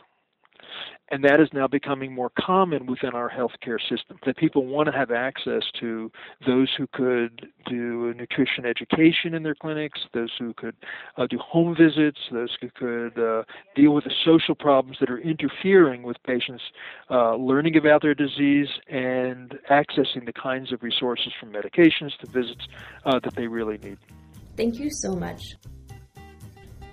and 1.10 1.24
that 1.24 1.40
is 1.40 1.50
now 1.54 1.68
becoming 1.68 2.14
more 2.14 2.32
common 2.40 2.86
within 2.86 3.12
our 3.14 3.30
healthcare 3.30 3.80
system. 3.80 4.18
That 4.26 4.38
people 4.38 4.66
want 4.66 4.88
to 4.88 4.92
have 4.92 5.12
access 5.12 5.64
to 5.80 6.12
those 6.46 6.70
who 6.78 6.88
could 6.94 7.48
do 7.68 8.14
nutrition 8.14 8.66
education 8.66 9.34
in 9.34 9.44
their 9.44 9.56
clinics, 9.56 10.00
those 10.14 10.32
who 10.40 10.54
could 10.54 10.76
uh, 11.18 11.28
do 11.28 11.38
home 11.38 11.76
visits, 11.76 12.20
those 12.32 12.56
who 12.62 12.70
could 12.70 13.20
uh, 13.20 13.44
deal 13.76 13.94
with 13.94 14.06
the 14.06 14.14
social 14.26 14.56
problems 14.56 14.98
that 15.00 15.10
are 15.10 15.20
interfering 15.20 16.04
with 16.04 16.18
patients 16.24 16.64
uh, 17.10 17.36
learning 17.36 17.78
about 17.78 18.02
their 18.02 18.16
disease 18.16 18.68
and 18.90 19.58
accessing 19.70 20.26
the 20.26 20.34
kinds 20.34 20.72
of 20.72 20.82
resources 20.84 21.34
from 21.40 21.52
medications 21.52 22.18
to 22.20 22.28
visits 22.32 22.68
uh, 23.06 23.20
that 23.24 23.36
they 23.36 23.48
really 23.48 23.78
need. 23.80 23.98
Thank 24.56 24.80
you 24.80 24.90
so 24.92 25.14
much. 25.16 25.42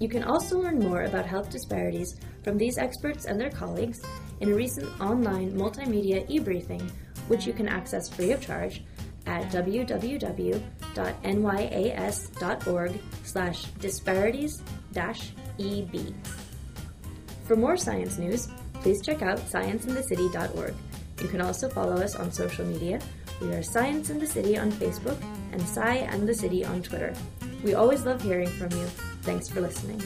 You 0.00 0.08
can 0.08 0.24
also 0.24 0.58
learn 0.58 0.80
more 0.80 1.02
about 1.02 1.26
health 1.26 1.48
disparities 1.48 2.16
from 2.42 2.58
these 2.58 2.76
experts 2.76 3.26
and 3.26 3.40
their 3.40 3.50
colleagues 3.50 4.02
in 4.40 4.50
a 4.50 4.54
recent 4.54 5.00
online 5.00 5.52
multimedia 5.52 6.28
e-briefing 6.28 6.90
which 7.30 7.46
you 7.46 7.52
can 7.52 7.68
access 7.68 8.08
free 8.08 8.32
of 8.32 8.40
charge 8.40 8.82
at 9.26 9.44
www.nyas.org 9.52 10.60
slash 13.22 13.64
disparities-eb. 13.78 16.14
For 17.46 17.56
more 17.56 17.76
science 17.76 18.18
news, 18.18 18.48
please 18.74 19.00
check 19.00 19.22
out 19.22 19.38
scienceinthecity.org. 19.38 20.74
You 21.22 21.28
can 21.28 21.40
also 21.40 21.68
follow 21.68 21.94
us 21.96 22.16
on 22.16 22.32
social 22.32 22.66
media. 22.66 22.98
We 23.40 23.52
are 23.52 23.62
Science 23.62 24.10
and 24.10 24.20
the 24.20 24.26
City 24.26 24.58
on 24.58 24.72
Facebook 24.72 25.22
and 25.52 25.62
Sci 25.62 25.96
and 25.96 26.28
the 26.28 26.34
City 26.34 26.64
on 26.64 26.82
Twitter. 26.82 27.14
We 27.62 27.74
always 27.74 28.04
love 28.04 28.20
hearing 28.22 28.48
from 28.48 28.72
you. 28.72 28.86
Thanks 29.22 29.48
for 29.48 29.60
listening. 29.60 30.02